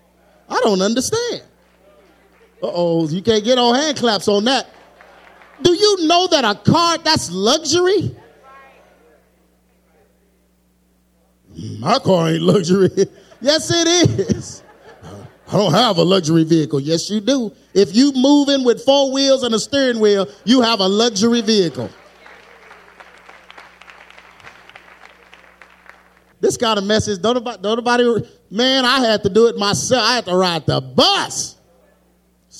I 0.48 0.58
don't 0.60 0.80
understand. 0.80 1.42
Uh 2.62 2.70
oh, 2.72 3.08
you 3.08 3.22
can't 3.22 3.44
get 3.44 3.58
on 3.58 3.74
hand 3.74 3.98
claps 3.98 4.28
on 4.28 4.44
that. 4.44 4.68
Do 5.62 5.72
you 5.72 6.06
know 6.06 6.26
that 6.28 6.44
a 6.44 6.54
car 6.54 6.98
that's 6.98 7.30
luxury? 7.30 8.14
My 11.78 11.98
car 11.98 12.30
ain't 12.30 12.42
luxury. 12.42 12.90
yes, 13.40 13.70
it 13.70 13.88
is. 13.88 14.62
I 15.48 15.56
don't 15.56 15.72
have 15.72 15.98
a 15.98 16.02
luxury 16.02 16.44
vehicle. 16.44 16.80
Yes, 16.80 17.10
you 17.10 17.20
do. 17.20 17.52
If 17.74 17.94
you 17.94 18.12
move 18.12 18.48
in 18.48 18.64
with 18.64 18.82
four 18.82 19.12
wheels 19.12 19.42
and 19.42 19.54
a 19.54 19.58
steering 19.58 20.00
wheel, 20.00 20.26
you 20.44 20.62
have 20.62 20.80
a 20.80 20.88
luxury 20.88 21.42
vehicle. 21.42 21.90
This 26.40 26.56
kind 26.56 26.78
of 26.78 26.84
message, 26.84 27.20
don't 27.20 27.34
nobody, 27.34 27.62
don't 27.62 27.76
nobody, 27.76 28.28
man, 28.50 28.84
I 28.84 29.00
had 29.00 29.22
to 29.22 29.28
do 29.28 29.46
it 29.46 29.56
myself. 29.56 30.02
I 30.02 30.14
had 30.16 30.24
to 30.24 30.34
ride 30.34 30.66
the 30.66 30.80
bus. 30.80 31.56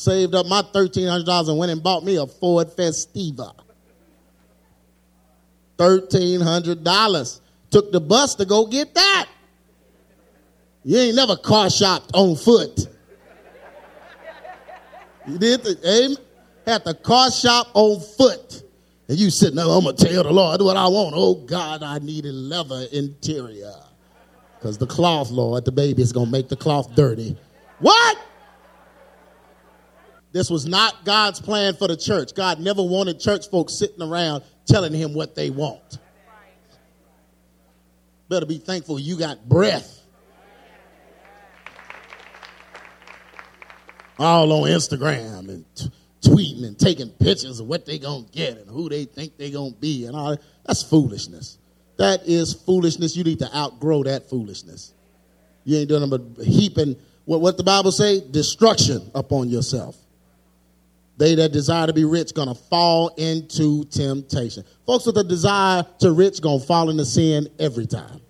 Saved 0.02 0.34
up 0.34 0.46
my 0.46 0.62
$1,300 0.62 1.48
and 1.48 1.58
went 1.58 1.70
and 1.70 1.80
bought 1.80 2.02
me 2.02 2.16
a 2.16 2.26
Ford 2.26 2.66
Festiva. 2.76 3.54
$1,300. 5.78 7.40
Took 7.70 7.92
the 7.92 8.00
bus 8.00 8.34
to 8.34 8.44
go 8.44 8.66
get 8.66 8.96
that. 8.96 9.28
You 10.82 10.98
ain't 10.98 11.14
never 11.14 11.36
car 11.36 11.70
shopped 11.70 12.10
on 12.14 12.34
foot. 12.34 12.88
You 15.28 15.38
did 15.38 15.62
the? 15.62 16.18
Had 16.66 16.84
the 16.84 16.94
car 16.94 17.30
shop 17.30 17.68
on 17.74 18.00
foot. 18.00 18.64
And 19.06 19.16
you 19.16 19.30
sitting 19.30 19.54
there, 19.54 19.66
I'm 19.66 19.84
gonna 19.84 19.96
tell 19.96 20.24
the 20.24 20.32
Lord 20.32 20.62
what 20.62 20.76
I 20.76 20.88
want. 20.88 21.14
Oh 21.16 21.34
God, 21.34 21.84
I 21.84 22.00
need 22.00 22.26
a 22.26 22.32
leather 22.32 22.86
interior. 22.92 23.72
Because 24.58 24.78
the 24.78 24.86
cloth, 24.86 25.30
Lord, 25.30 25.64
the 25.64 25.70
baby 25.70 26.02
is 26.02 26.12
gonna 26.12 26.28
make 26.28 26.48
the 26.48 26.56
cloth 26.56 26.92
dirty. 26.96 27.36
What? 27.78 28.18
This 30.32 30.48
was 30.48 30.66
not 30.66 31.04
God's 31.04 31.40
plan 31.40 31.74
for 31.74 31.88
the 31.88 31.96
church. 31.96 32.34
God 32.34 32.58
never 32.58 32.82
wanted 32.82 33.20
church 33.20 33.48
folks 33.50 33.74
sitting 33.74 34.02
around 34.02 34.42
telling 34.66 34.94
him 34.94 35.12
what 35.14 35.34
they 35.34 35.50
want. 35.50 35.98
Better 38.28 38.46
be 38.46 38.58
thankful 38.58 38.98
you 38.98 39.18
got 39.18 39.46
breath. 39.48 39.98
all 44.18 44.52
on 44.52 44.68
Instagram 44.68 45.48
and 45.48 45.64
t- 45.74 45.90
tweeting 46.22 46.64
and 46.64 46.78
taking 46.78 47.10
pictures 47.10 47.60
of 47.60 47.66
what 47.66 47.84
they 47.86 47.98
gonna 47.98 48.24
get 48.30 48.56
and 48.56 48.70
who 48.70 48.88
they 48.88 49.04
think 49.04 49.36
they 49.36 49.50
gonna 49.50 49.72
be 49.72 50.06
and 50.06 50.14
all 50.14 50.30
that. 50.30 50.42
That's 50.64 50.82
foolishness. 50.82 51.58
That 51.96 52.20
is 52.26 52.54
foolishness. 52.54 53.16
You 53.16 53.24
need 53.24 53.40
to 53.40 53.56
outgrow 53.56 54.04
that 54.04 54.30
foolishness. 54.30 54.94
You 55.64 55.78
ain't 55.78 55.88
doing 55.88 56.08
but 56.08 56.44
heaping 56.44 56.96
what, 57.24 57.40
what 57.40 57.56
the 57.56 57.62
Bible 57.62 57.92
say? 57.92 58.20
Destruction 58.20 59.10
upon 59.14 59.48
yourself. 59.48 59.96
They 61.18 61.34
that 61.36 61.52
desire 61.52 61.86
to 61.86 61.92
be 61.92 62.04
rich 62.04 62.34
gonna 62.34 62.54
fall 62.54 63.08
into 63.16 63.84
temptation. 63.84 64.64
Folks 64.86 65.06
with 65.06 65.18
a 65.18 65.24
desire 65.24 65.84
to 66.00 66.12
rich 66.12 66.40
gonna 66.40 66.60
fall 66.60 66.90
into 66.90 67.04
sin 67.04 67.48
every 67.58 67.86
time. 67.86 68.20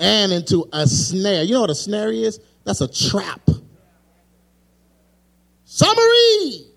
And 0.00 0.32
into 0.32 0.68
a 0.72 0.86
snare. 0.86 1.42
You 1.42 1.54
know 1.54 1.62
what 1.62 1.70
a 1.70 1.74
snare 1.74 2.12
is? 2.12 2.38
That's 2.64 2.80
a 2.80 2.88
trap 2.88 3.40
summary 5.64 6.68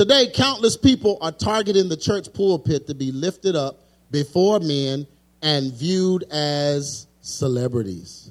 Today, 0.00 0.30
countless 0.32 0.78
people 0.78 1.18
are 1.20 1.30
targeting 1.30 1.90
the 1.90 1.96
church 1.96 2.32
pulpit 2.32 2.86
to 2.86 2.94
be 2.94 3.12
lifted 3.12 3.54
up 3.54 3.84
before 4.10 4.58
men 4.58 5.06
and 5.42 5.74
viewed 5.74 6.22
as 6.30 7.06
celebrities. 7.20 8.30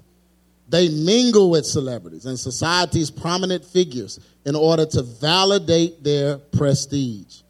They 0.70 0.89
mingle 0.89 1.49
with 1.49 1.65
celebrities 1.65 2.26
and 2.26 2.39
society's 2.39 3.09
prominent 3.09 3.65
figures 3.65 4.20
in 4.45 4.55
order 4.55 4.86
to 4.86 5.01
validate 5.01 6.03
their 6.03 6.38
prestige. 6.38 7.41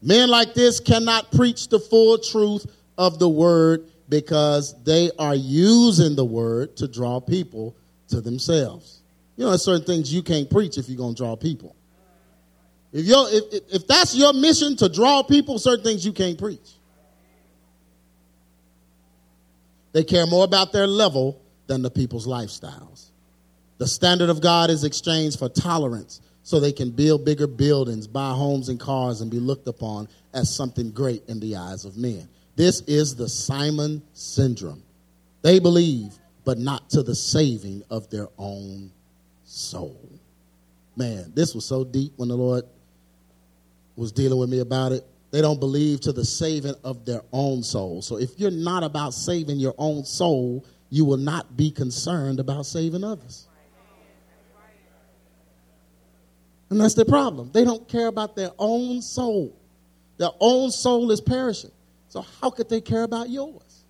Men 0.00 0.28
like 0.28 0.54
this 0.54 0.78
cannot 0.78 1.32
preach 1.32 1.68
the 1.68 1.80
full 1.80 2.18
truth 2.18 2.66
of 2.96 3.18
the 3.18 3.28
word 3.28 3.88
because 4.08 4.80
they 4.84 5.10
are 5.18 5.34
using 5.34 6.14
the 6.14 6.24
word 6.24 6.76
to 6.76 6.86
draw 6.86 7.18
people 7.18 7.76
to 8.08 8.20
themselves. 8.20 9.00
You 9.36 9.44
know, 9.44 9.50
there's 9.50 9.64
certain 9.64 9.84
things 9.84 10.12
you 10.12 10.22
can't 10.22 10.48
preach 10.48 10.78
if 10.78 10.88
you're 10.88 10.98
going 10.98 11.14
to 11.14 11.22
draw 11.22 11.34
people. 11.34 11.74
If, 12.92 13.06
you 13.06 13.26
if, 13.30 13.74
if 13.74 13.86
that's 13.88 14.14
your 14.14 14.32
mission 14.34 14.76
to 14.76 14.88
draw 14.88 15.22
people, 15.22 15.58
certain 15.58 15.84
things 15.84 16.04
you 16.04 16.12
can't 16.12 16.38
preach. 16.38 16.76
They 19.92 20.04
care 20.04 20.26
more 20.26 20.44
about 20.44 20.72
their 20.72 20.86
level 20.86 21.41
than 21.72 21.80
the 21.80 21.90
people's 21.90 22.26
lifestyles. 22.26 23.06
The 23.78 23.86
standard 23.86 24.28
of 24.28 24.42
God 24.42 24.68
is 24.68 24.84
exchanged 24.84 25.38
for 25.38 25.48
tolerance 25.48 26.20
so 26.42 26.60
they 26.60 26.72
can 26.72 26.90
build 26.90 27.24
bigger 27.24 27.46
buildings, 27.46 28.06
buy 28.06 28.32
homes 28.32 28.68
and 28.68 28.78
cars, 28.78 29.22
and 29.22 29.30
be 29.30 29.40
looked 29.40 29.66
upon 29.66 30.06
as 30.34 30.54
something 30.54 30.90
great 30.90 31.22
in 31.28 31.40
the 31.40 31.56
eyes 31.56 31.86
of 31.86 31.96
men. 31.96 32.28
This 32.56 32.82
is 32.82 33.16
the 33.16 33.26
Simon 33.26 34.02
syndrome. 34.12 34.82
They 35.40 35.60
believe, 35.60 36.12
but 36.44 36.58
not 36.58 36.90
to 36.90 37.02
the 37.02 37.14
saving 37.14 37.84
of 37.88 38.10
their 38.10 38.28
own 38.36 38.92
soul. 39.44 40.10
Man, 40.94 41.32
this 41.34 41.54
was 41.54 41.64
so 41.64 41.84
deep 41.84 42.12
when 42.16 42.28
the 42.28 42.36
Lord 42.36 42.64
was 43.96 44.12
dealing 44.12 44.38
with 44.38 44.50
me 44.50 44.60
about 44.60 44.92
it. 44.92 45.06
They 45.30 45.40
don't 45.40 45.58
believe 45.58 46.02
to 46.02 46.12
the 46.12 46.26
saving 46.26 46.74
of 46.84 47.06
their 47.06 47.22
own 47.32 47.62
soul. 47.62 48.02
So 48.02 48.18
if 48.18 48.38
you're 48.38 48.50
not 48.50 48.84
about 48.84 49.14
saving 49.14 49.56
your 49.56 49.74
own 49.78 50.04
soul, 50.04 50.66
you 50.92 51.06
will 51.06 51.16
not 51.16 51.56
be 51.56 51.70
concerned 51.70 52.38
about 52.38 52.66
saving 52.66 53.02
others. 53.02 53.48
And 56.68 56.78
that's 56.78 56.92
the 56.92 57.06
problem. 57.06 57.50
They 57.50 57.64
don't 57.64 57.88
care 57.88 58.08
about 58.08 58.36
their 58.36 58.50
own 58.58 59.00
soul. 59.00 59.58
Their 60.18 60.32
own 60.38 60.70
soul 60.70 61.10
is 61.10 61.18
perishing. 61.18 61.70
So 62.08 62.26
how 62.42 62.50
could 62.50 62.68
they 62.68 62.82
care 62.82 63.04
about 63.04 63.30
yours? 63.30 63.84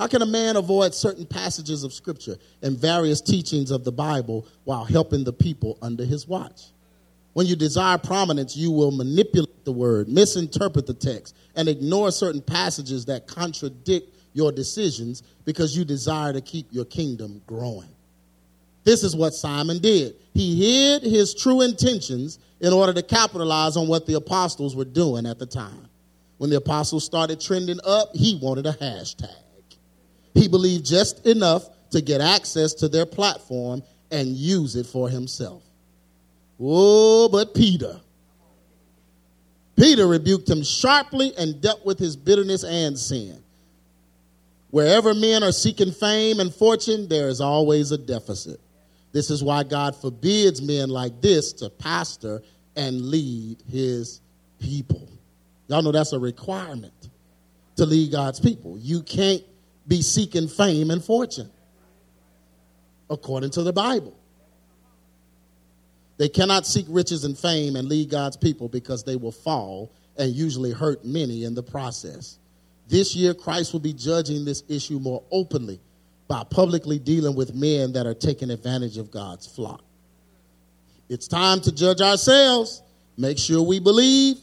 How 0.00 0.08
can 0.08 0.20
a 0.20 0.26
man 0.26 0.56
avoid 0.56 0.96
certain 0.96 1.26
passages 1.26 1.84
of 1.84 1.92
scripture 1.92 2.36
and 2.60 2.76
various 2.76 3.20
teachings 3.20 3.70
of 3.70 3.84
the 3.84 3.92
Bible 3.92 4.48
while 4.64 4.84
helping 4.84 5.22
the 5.22 5.32
people 5.32 5.78
under 5.80 6.04
his 6.04 6.26
watch? 6.26 6.72
When 7.34 7.46
you 7.46 7.54
desire 7.54 7.98
prominence, 7.98 8.56
you 8.56 8.72
will 8.72 8.90
manipulate 8.90 9.64
the 9.64 9.72
word, 9.72 10.08
misinterpret 10.08 10.88
the 10.88 10.94
text, 10.94 11.36
and 11.54 11.68
ignore 11.68 12.10
certain 12.10 12.42
passages 12.42 13.04
that 13.04 13.28
contradict 13.28 14.18
your 14.32 14.52
decisions 14.52 15.22
because 15.44 15.76
you 15.76 15.84
desire 15.84 16.32
to 16.32 16.40
keep 16.40 16.66
your 16.70 16.84
kingdom 16.84 17.42
growing. 17.46 17.88
This 18.84 19.04
is 19.04 19.14
what 19.14 19.34
Simon 19.34 19.78
did. 19.78 20.16
He 20.34 20.56
hid 20.56 21.02
his 21.02 21.34
true 21.34 21.60
intentions 21.60 22.38
in 22.60 22.72
order 22.72 22.92
to 22.92 23.02
capitalize 23.02 23.76
on 23.76 23.88
what 23.88 24.06
the 24.06 24.14
apostles 24.14 24.74
were 24.74 24.84
doing 24.84 25.26
at 25.26 25.38
the 25.38 25.46
time. 25.46 25.88
When 26.38 26.50
the 26.50 26.56
apostles 26.56 27.04
started 27.04 27.40
trending 27.40 27.78
up, 27.84 28.08
he 28.14 28.38
wanted 28.42 28.66
a 28.66 28.72
hashtag. 28.72 29.36
He 30.34 30.48
believed 30.48 30.84
just 30.84 31.26
enough 31.26 31.68
to 31.90 32.00
get 32.00 32.20
access 32.20 32.74
to 32.74 32.88
their 32.88 33.06
platform 33.06 33.82
and 34.10 34.28
use 34.28 34.76
it 34.76 34.86
for 34.86 35.08
himself. 35.08 35.62
Oh, 36.60 37.28
but 37.28 37.54
Peter. 37.54 38.00
Peter 39.76 40.06
rebuked 40.06 40.48
him 40.48 40.62
sharply 40.62 41.32
and 41.36 41.60
dealt 41.60 41.84
with 41.84 41.98
his 41.98 42.16
bitterness 42.16 42.64
and 42.64 42.98
sin. 42.98 43.42
Wherever 44.72 45.12
men 45.12 45.42
are 45.42 45.52
seeking 45.52 45.92
fame 45.92 46.40
and 46.40 46.52
fortune, 46.52 47.06
there 47.06 47.28
is 47.28 47.42
always 47.42 47.92
a 47.92 47.98
deficit. 47.98 48.58
This 49.12 49.28
is 49.28 49.44
why 49.44 49.64
God 49.64 49.94
forbids 49.94 50.62
men 50.62 50.88
like 50.88 51.20
this 51.20 51.52
to 51.54 51.68
pastor 51.68 52.42
and 52.74 53.02
lead 53.02 53.62
his 53.70 54.22
people. 54.58 55.06
Y'all 55.68 55.82
know 55.82 55.92
that's 55.92 56.14
a 56.14 56.18
requirement 56.18 57.10
to 57.76 57.84
lead 57.84 58.12
God's 58.12 58.40
people. 58.40 58.78
You 58.78 59.02
can't 59.02 59.42
be 59.86 60.00
seeking 60.00 60.48
fame 60.48 60.90
and 60.90 61.04
fortune 61.04 61.50
according 63.10 63.50
to 63.50 63.62
the 63.62 63.74
Bible. 63.74 64.16
They 66.16 66.30
cannot 66.30 66.66
seek 66.66 66.86
riches 66.88 67.24
and 67.24 67.36
fame 67.36 67.76
and 67.76 67.90
lead 67.90 68.08
God's 68.08 68.38
people 68.38 68.70
because 68.70 69.04
they 69.04 69.16
will 69.16 69.32
fall 69.32 69.92
and 70.16 70.32
usually 70.32 70.72
hurt 70.72 71.04
many 71.04 71.44
in 71.44 71.54
the 71.54 71.62
process. 71.62 72.38
This 72.92 73.16
year, 73.16 73.32
Christ 73.32 73.72
will 73.72 73.80
be 73.80 73.94
judging 73.94 74.44
this 74.44 74.64
issue 74.68 74.98
more 74.98 75.22
openly 75.30 75.80
by 76.28 76.44
publicly 76.44 76.98
dealing 76.98 77.34
with 77.34 77.54
men 77.54 77.94
that 77.94 78.04
are 78.04 78.12
taking 78.12 78.50
advantage 78.50 78.98
of 78.98 79.10
God's 79.10 79.46
flock. 79.46 79.82
It's 81.08 81.26
time 81.26 81.62
to 81.62 81.72
judge 81.72 82.02
ourselves, 82.02 82.82
make 83.16 83.38
sure 83.38 83.62
we 83.62 83.80
believe, 83.80 84.36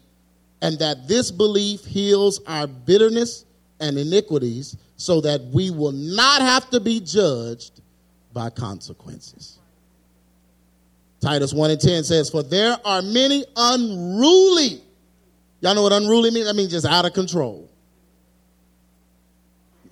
and 0.64 0.80
that 0.80 1.08
this 1.08 1.30
belief 1.30 1.86
heals 1.86 2.42
our 2.48 2.66
bitterness 2.66 3.46
and 3.80 4.00
iniquities 4.00 4.76
so 4.98 5.22
that 5.22 5.42
we 5.54 5.70
will 5.70 5.92
not 5.92 6.42
have 6.42 6.72
to 6.72 6.80
be 6.80 7.02
judged 7.02 7.82
by 8.34 8.50
consequences. 8.50 9.60
Titus 11.22 11.54
1 11.54 11.70
and 11.70 11.80
10 11.80 12.04
says, 12.04 12.32
For 12.32 12.42
there 12.42 12.78
are 12.84 13.04
many 13.04 13.46
unruly. 13.56 14.82
Y'all 15.62 15.76
know 15.76 15.84
what 15.84 15.94
unruly 15.94 16.32
means? 16.32 16.48
That 16.48 16.56
means 16.56 16.72
just 16.72 16.88
out 16.88 17.06
of 17.06 17.14
control. 17.14 17.69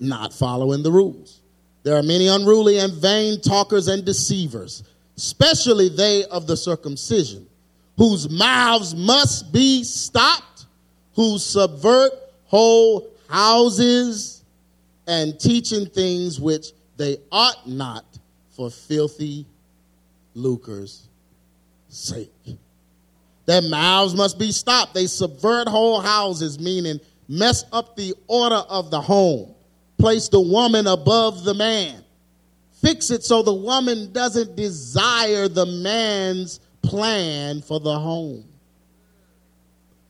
Not 0.00 0.32
following 0.32 0.82
the 0.82 0.92
rules. 0.92 1.40
There 1.82 1.96
are 1.96 2.02
many 2.02 2.28
unruly 2.28 2.78
and 2.78 2.92
vain 2.92 3.40
talkers 3.40 3.88
and 3.88 4.04
deceivers, 4.04 4.82
especially 5.16 5.88
they 5.88 6.24
of 6.24 6.46
the 6.46 6.56
circumcision, 6.56 7.46
whose 7.96 8.28
mouths 8.30 8.94
must 8.94 9.52
be 9.52 9.84
stopped, 9.84 10.66
who 11.14 11.38
subvert 11.38 12.12
whole 12.44 13.08
houses 13.28 14.44
and 15.06 15.38
teaching 15.40 15.86
things 15.86 16.40
which 16.40 16.72
they 16.96 17.16
ought 17.32 17.68
not 17.68 18.04
for 18.50 18.70
filthy 18.70 19.46
lucre's 20.34 21.08
sake. 21.88 22.32
Their 23.46 23.62
mouths 23.62 24.14
must 24.14 24.38
be 24.38 24.52
stopped. 24.52 24.94
They 24.94 25.06
subvert 25.06 25.68
whole 25.68 26.00
houses, 26.00 26.58
meaning 26.60 27.00
mess 27.28 27.64
up 27.72 27.96
the 27.96 28.14
order 28.26 28.56
of 28.56 28.90
the 28.90 29.00
home, 29.00 29.54
place 29.98 30.28
the 30.28 30.40
woman 30.40 30.86
above 30.86 31.44
the 31.44 31.54
man, 31.54 32.04
fix 32.82 33.10
it 33.10 33.24
so 33.24 33.42
the 33.42 33.52
woman 33.54 34.12
doesn't 34.12 34.56
desire 34.56 35.48
the 35.48 35.66
man's 35.66 36.60
plan 36.82 37.60
for 37.62 37.80
the 37.80 37.98
home. 37.98 38.44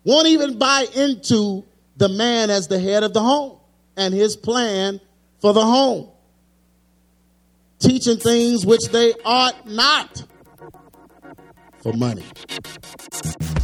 Won't 0.05 0.29
even 0.29 0.59
buy 0.59 0.87
into 0.95 1.65
the 1.97 2.09
man 2.09 2.51
as 2.51 2.69
the 2.69 2.79
head 2.79 3.03
of 3.03 3.13
the 3.13 3.21
home 3.21 3.59
and 3.97 4.15
his 4.15 4.37
plan 4.37 5.01
for 5.41 5.53
the 5.53 5.65
home. 5.65 6.09
Teaching 7.79 8.17
things 8.17 8.65
which 8.65 8.87
they 8.91 9.13
ought 9.25 9.69
not 9.69 10.25
for 11.83 11.93
money. 11.93 12.25